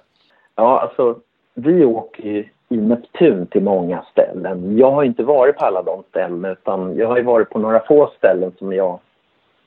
Ja, 0.55 0.79
alltså 0.79 1.19
vi 1.53 1.85
åker 1.85 2.23
ju 2.23 2.45
i 2.69 2.77
Neptun 2.77 3.47
till 3.47 3.63
många 3.63 4.03
ställen. 4.11 4.77
Jag 4.77 4.91
har 4.91 5.03
inte 5.03 5.23
varit 5.23 5.57
på 5.57 5.65
alla 5.65 5.83
de 5.83 6.03
ställena 6.09 6.51
utan 6.51 6.95
jag 6.95 7.07
har 7.07 7.21
varit 7.21 7.49
på 7.49 7.59
några 7.59 7.79
få 7.79 8.11
ställen 8.17 8.51
som 8.57 8.73
jag 8.73 8.99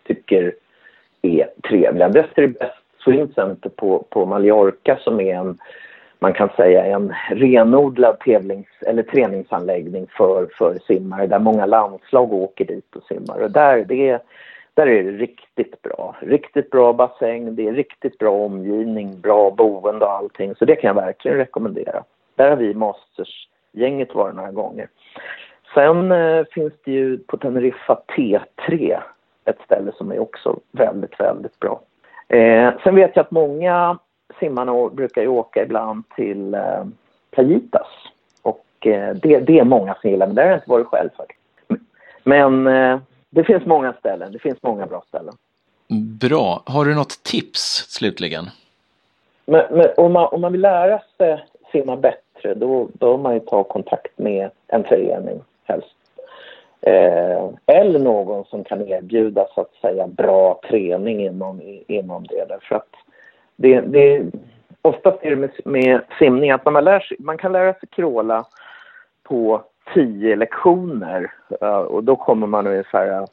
tycker 0.07 0.55
är 1.23 1.51
trevliga. 1.69 2.09
Bäst 2.09 2.29
är 2.35 2.43
det 2.43 2.49
bäst 2.49 2.83
Swim 3.05 3.33
Center 3.35 3.69
på, 3.69 4.07
på 4.11 4.27
Mallorca 4.27 4.99
som 5.01 5.21
är 5.21 5.35
en, 5.35 5.59
man 6.21 6.33
kan 6.33 6.49
säga 6.57 6.85
en 6.85 7.15
renodlad 7.31 8.19
tävlings 8.21 8.69
eller 8.87 9.03
träningsanläggning 9.03 10.07
för, 10.17 10.49
för 10.59 10.79
simmare 10.87 11.27
där 11.27 11.39
många 11.39 11.67
landslag 11.67 12.33
åker 12.33 12.65
dit 12.65 12.97
och 12.97 13.03
simmar. 13.03 13.43
Och 13.43 13.51
där, 13.51 13.85
det 13.85 14.23
där 14.75 14.87
är 14.87 15.03
det 15.03 15.11
riktigt 15.11 15.83
bra. 15.83 16.17
Riktigt 16.21 16.71
bra 16.71 16.93
bassäng, 16.93 17.55
det 17.55 17.69
är 17.69 17.73
riktigt 17.73 18.19
bra 18.19 18.31
omgivning, 18.31 19.21
bra 19.21 19.51
boende 19.51 20.05
och 20.05 20.13
allting. 20.13 20.55
Så 20.55 20.65
det 20.65 20.77
kan 20.77 20.89
jag 20.89 20.95
verkligen 20.95 21.37
rekommendera. 21.37 22.05
Där 22.35 22.51
har 22.51 22.57
vi 22.57 22.75
Masters-gänget 22.75 24.15
varit 24.15 24.35
några 24.35 24.51
gånger. 24.51 24.89
Sen 25.75 26.13
eh, 26.13 26.45
finns 26.51 26.73
det 26.85 26.93
ju 26.93 27.19
på 27.19 27.37
Teneriffa 27.37 28.03
T3 28.17 29.01
ett 29.45 29.61
ställe 29.65 29.93
som 29.95 30.13
är 30.13 30.19
också 30.19 30.61
väldigt, 30.73 31.21
väldigt 31.21 31.61
bra. 31.61 31.81
Eh, 32.29 32.73
sen 32.85 32.95
vet 32.95 33.17
jag 33.17 33.23
att 33.23 33.31
många 33.31 33.99
simmarna 34.41 34.89
brukar 34.89 35.23
ju 35.23 35.29
åka 35.29 35.63
ibland 35.63 36.05
till 36.17 36.55
eh, 36.55 36.85
Playitas. 37.31 37.87
Och 38.43 38.87
eh, 38.87 39.15
det, 39.15 39.41
det 39.41 39.59
är 39.59 39.65
många 39.65 39.95
som 40.01 40.11
gillar, 40.11 40.27
men 40.27 40.37
där 40.37 40.43
har 40.43 40.51
jag 40.51 40.59
inte 40.59 40.71
varit 40.71 40.87
själv 40.87 41.09
för. 41.17 41.27
Men 42.25 42.67
eh, 42.67 42.99
det 43.31 43.45
finns 43.45 43.67
många 43.67 43.93
ställen, 43.93 44.33
det 44.33 44.39
finns 44.39 44.63
många 44.63 44.87
bra 44.87 45.03
ställen. 45.09 45.35
Bra. 46.21 46.63
Har 46.67 46.85
du 46.85 46.95
något 46.95 47.23
tips 47.23 47.87
slutligen? 47.89 48.45
Men, 49.45 49.65
men 49.71 49.87
om, 49.97 50.13
man, 50.13 50.29
om 50.33 50.41
man 50.41 50.53
vill 50.53 50.61
lära 50.61 51.01
sig 51.17 51.45
simma 51.73 51.97
bättre 51.97 52.55
då 52.55 52.89
bör 52.93 53.17
man 53.17 53.35
ju 53.35 53.41
ta 53.41 53.65
kontakt 53.65 54.19
med 54.19 54.51
en 54.67 54.85
förening 54.85 55.41
helst. 55.65 55.97
Eh, 56.81 57.49
eller 57.67 57.99
någon 57.99 58.45
som 58.45 58.65
kan 58.65 58.89
erbjuda 58.89 59.47
så 59.55 59.61
att 59.61 59.75
säga 59.81 60.07
bra 60.07 60.61
träning 60.69 61.27
inom, 61.27 61.61
inom 61.87 62.27
det. 62.27 62.45
Därför 62.49 62.75
att 62.75 62.95
det, 63.61 63.81
det, 63.81 64.27
oftast 64.83 65.19
är 65.23 65.31
det 65.31 65.37
med, 65.37 65.51
med 65.65 66.01
simning 66.19 66.51
att 66.51 66.65
man, 66.65 66.85
lär 66.85 67.01
sig, 67.01 67.17
man 67.21 67.39
kan 67.39 67.53
lära 67.53 67.75
sig 67.75 67.89
kråla 67.89 68.45
på 69.23 69.63
tio 69.95 70.37
lektioner 70.37 71.33
eh, 71.61 71.79
och 71.79 72.05
då 72.05 72.17
kommer 72.17 72.47
man 72.47 72.67
ungefär 72.67 73.13
eh, 73.13 73.25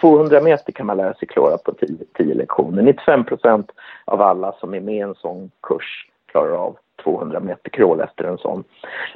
200 0.00 0.40
meter 0.40 0.72
kan 0.72 0.86
man 0.86 0.96
lära 0.96 1.14
sig 1.14 1.28
klara 1.28 1.58
på 1.58 1.72
10, 1.72 1.88
10 2.14 2.34
lektioner. 2.34 2.82
95 2.82 3.24
procent 3.24 3.72
av 4.04 4.22
alla 4.22 4.52
som 4.52 4.74
är 4.74 4.80
med 4.80 4.94
i 4.94 5.00
en 5.00 5.14
sån 5.14 5.50
kurs 5.62 6.06
klarar 6.26 6.52
av 6.52 6.76
200 7.04 7.40
meter 7.40 7.70
crawl 7.70 8.00
efter 8.00 8.24
en 8.24 8.38
sån. 8.38 8.64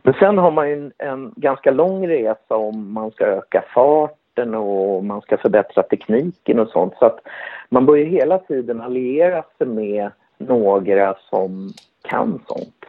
Men 0.02 0.14
sen 0.14 0.38
har 0.38 0.50
man 0.50 0.68
ju 0.68 0.74
en, 0.74 0.92
en 0.98 1.32
ganska 1.36 1.70
lång 1.70 2.08
resa 2.08 2.56
om 2.56 2.92
man 2.92 3.10
ska 3.10 3.26
öka 3.26 3.64
farten 3.74 4.54
och 4.54 5.04
man 5.04 5.20
ska 5.20 5.36
förbättra 5.36 5.82
tekniken 5.82 6.58
och 6.58 6.68
sånt. 6.68 6.94
Så 6.98 7.06
att 7.06 7.20
man 7.68 7.86
bör 7.86 7.96
hela 7.96 8.38
tiden 8.38 8.80
alliera 8.80 9.42
sig 9.58 9.66
med 9.66 10.10
några 10.48 11.14
som 11.30 11.72
kan 12.02 12.40
sånt. 12.46 12.84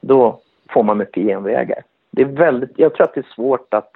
Då 0.00 0.40
får 0.70 0.82
man 0.82 0.98
mycket 0.98 1.24
genvägar. 1.24 1.82
Det 2.10 2.22
är 2.22 2.26
väldigt, 2.26 2.70
jag 2.76 2.94
tror 2.94 3.04
att 3.04 3.14
det 3.14 3.20
är 3.20 3.34
svårt 3.34 3.74
att, 3.74 3.92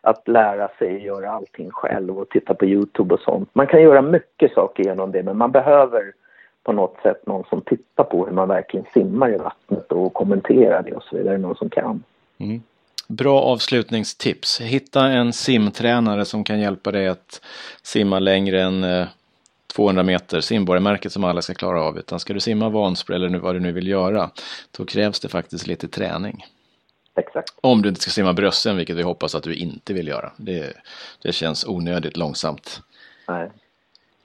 att 0.00 0.28
lära 0.28 0.68
sig 0.78 1.04
göra 1.04 1.30
allting 1.30 1.70
själv 1.70 2.18
och 2.18 2.28
titta 2.28 2.54
på 2.54 2.66
Youtube 2.66 3.14
och 3.14 3.20
sånt. 3.20 3.48
Man 3.52 3.66
kan 3.66 3.82
göra 3.82 4.02
mycket 4.02 4.52
saker 4.52 4.84
genom 4.84 5.12
det 5.12 5.22
men 5.22 5.36
man 5.36 5.52
behöver 5.52 6.12
på 6.62 6.72
något 6.72 6.96
sätt 7.02 7.26
någon 7.26 7.44
som 7.44 7.60
tittar 7.60 8.04
på 8.04 8.26
hur 8.26 8.32
man 8.32 8.48
verkligen 8.48 8.86
simmar 8.94 9.34
i 9.34 9.36
vattnet 9.36 9.92
och 9.92 10.14
kommenterar 10.14 10.82
det 10.82 10.92
och 10.92 11.02
så 11.02 11.16
vidare, 11.16 11.38
någon 11.38 11.56
som 11.56 11.70
kan. 11.70 12.02
Mm. 12.38 12.62
Bra 13.08 13.40
avslutningstips. 13.40 14.60
Hitta 14.60 15.06
en 15.06 15.32
simtränare 15.32 16.24
som 16.24 16.44
kan 16.44 16.60
hjälpa 16.60 16.92
dig 16.92 17.08
att 17.08 17.40
simma 17.82 18.18
längre 18.18 18.62
än 18.62 18.84
eh, 18.84 19.06
200 19.76 20.00
eh, 20.00 20.06
meter, 20.06 20.40
simborgarmärket 20.40 21.12
som 21.12 21.24
alla 21.24 21.42
ska 21.42 21.54
klara 21.54 21.82
av. 21.82 21.98
Utan 21.98 22.20
ska 22.20 22.34
du 22.34 22.40
simma 22.40 22.68
Vansbro 22.68 23.14
eller 23.14 23.38
vad 23.38 23.54
du 23.54 23.60
nu 23.60 23.72
vill 23.72 23.88
göra, 23.88 24.30
då 24.76 24.84
krävs 24.84 25.20
det 25.20 25.28
faktiskt 25.28 25.66
lite 25.66 25.88
träning. 25.88 26.44
Exakt. 27.18 27.54
Om 27.60 27.82
du 27.82 27.88
inte 27.88 28.00
ska 28.00 28.10
simma 28.10 28.32
brösten, 28.32 28.76
vilket 28.76 28.96
vi 28.96 29.02
hoppas 29.02 29.34
att 29.34 29.42
du 29.42 29.54
inte 29.54 29.94
vill 29.94 30.08
göra. 30.08 30.32
Det, 30.36 30.72
det 31.22 31.32
känns 31.32 31.66
onödigt 31.66 32.16
långsamt. 32.16 32.80
Nej. 33.28 33.50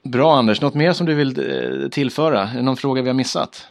Bra 0.02 0.34
Anders, 0.34 0.60
något 0.60 0.74
mer 0.74 0.92
som 0.92 1.06
du 1.06 1.14
vill 1.14 1.28
eh, 1.28 1.88
tillföra? 1.88 2.40
Är 2.40 2.56
det 2.56 2.62
någon 2.62 2.76
fråga 2.76 3.02
vi 3.02 3.08
har 3.08 3.14
missat? 3.14 3.68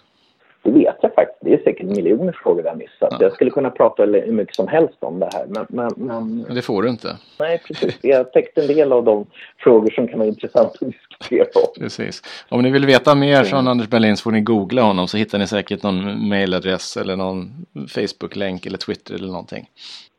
Det 0.64 0.72
vet 0.72 0.96
jag 1.02 1.14
faktiskt. 1.14 1.40
Det 1.42 1.54
är 1.54 1.64
säkert 1.82 1.96
miljoner 1.96 2.40
frågor 2.44 2.64
vi 2.64 2.70
har 2.70 2.76
missat. 2.76 2.94
Ja. 3.12 3.18
Jag 3.20 3.34
skulle 3.34 3.52
kunna 3.52 3.70
prata 3.70 4.06
hur 4.06 4.32
mycket 4.32 4.56
som 4.56 4.68
helst 4.68 4.98
om 5.00 5.20
det 5.20 5.30
här. 5.34 5.46
Men, 5.48 5.66
men, 5.70 5.92
men... 5.96 6.56
Det 6.56 6.62
får 6.62 6.84
du 6.84 6.90
inte. 6.90 7.18
Nej, 7.40 7.62
precis. 7.68 7.98
Jag 8.02 8.34
täckte 8.34 8.62
en 8.62 8.68
del 8.68 8.92
av 8.92 9.04
de 9.04 9.26
frågor 9.58 9.92
som 9.92 10.08
kan 10.08 10.20
vara 10.20 10.30
intressanta 10.30 10.72
att 10.82 10.92
diskutera. 10.92 11.46
Precis. 11.80 12.22
Om 12.50 12.62
ni 12.62 12.72
vill 12.72 12.86
veta 12.86 13.16
mer 13.16 13.36
mm. 13.36 13.46
från 13.46 13.68
Anders 13.68 13.88
Berlin 13.88 14.18
så 14.18 14.24
får 14.24 14.32
ni 14.32 14.42
googla 14.42 14.82
honom 14.82 15.08
så 15.08 15.18
hittar 15.18 15.40
ni 15.40 15.48
säkert 15.48 15.84
någon 15.84 16.30
mailadress 16.30 16.98
eller 16.98 17.16
någon 17.16 17.66
Facebook-länk 17.88 18.66
eller 18.66 18.78
Twitter 18.78 19.14
eller 19.14 19.28
någonting. 19.28 19.70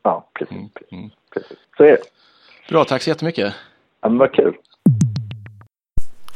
Ja, 0.03 0.29
precis. 0.33 0.57
Mm. 0.57 0.71
Mm. 0.93 1.11
precis. 1.35 1.59
Så 1.77 1.85
är 1.85 1.91
det. 1.91 2.03
Bra, 2.69 2.85
tack 2.85 3.03
så 3.03 3.11
jättemycket. 3.11 3.55
Ja, 4.01 4.09
men 4.09 4.19
vad 4.19 4.33
kul. 4.33 4.55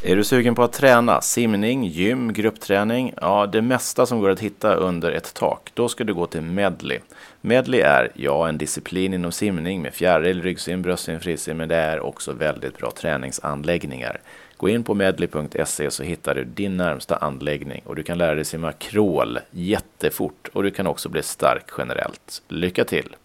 Är 0.09 0.17
du 0.17 0.25
sugen 0.25 0.55
på 0.55 0.63
att 0.63 0.73
träna 0.73 1.21
simning, 1.21 1.85
gym, 1.85 2.33
gruppträning? 2.33 3.15
Ja, 3.21 3.47
det 3.47 3.63
mesta 3.63 4.07
som 4.07 4.21
går 4.21 4.31
att 4.31 4.41
hitta 4.41 4.75
under 4.75 5.13
ett 5.13 5.35
tak. 5.35 5.71
Då 5.75 5.89
ska 5.89 6.05
du 6.05 6.15
gå 6.15 6.27
till 6.27 6.43
Medley. 6.43 6.99
Medley 7.41 7.81
är, 7.81 8.11
ja, 8.15 8.49
en 8.49 8.59
disciplin 8.59 9.15
inom 9.15 9.33
simning 9.33 9.83
med 9.83 9.95
fjäril, 9.95 10.43
ryggsim, 10.43 10.83
bröstsim, 10.83 11.21
frisim, 11.21 11.57
men 11.57 11.69
det 11.69 11.77
är 11.77 12.01
också 12.01 12.33
väldigt 12.33 12.79
bra 12.79 12.91
träningsanläggningar. 12.91 14.21
Gå 14.57 14.69
in 14.69 14.85
på 14.85 14.95
medley.se 14.95 15.91
så 15.91 16.03
hittar 16.03 16.35
du 16.35 16.45
din 16.45 16.77
närmsta 16.77 17.17
anläggning 17.17 17.83
och 17.87 17.97
du 17.97 18.03
kan 18.03 18.19
lära 18.19 18.35
dig 18.35 18.45
simma 18.45 18.73
crawl 18.73 19.39
jättefort 19.51 20.49
och 20.53 20.63
du 20.63 20.71
kan 20.71 20.87
också 20.87 21.09
bli 21.09 21.23
stark 21.23 21.71
generellt. 21.79 22.43
Lycka 22.49 22.85
till! 22.85 23.17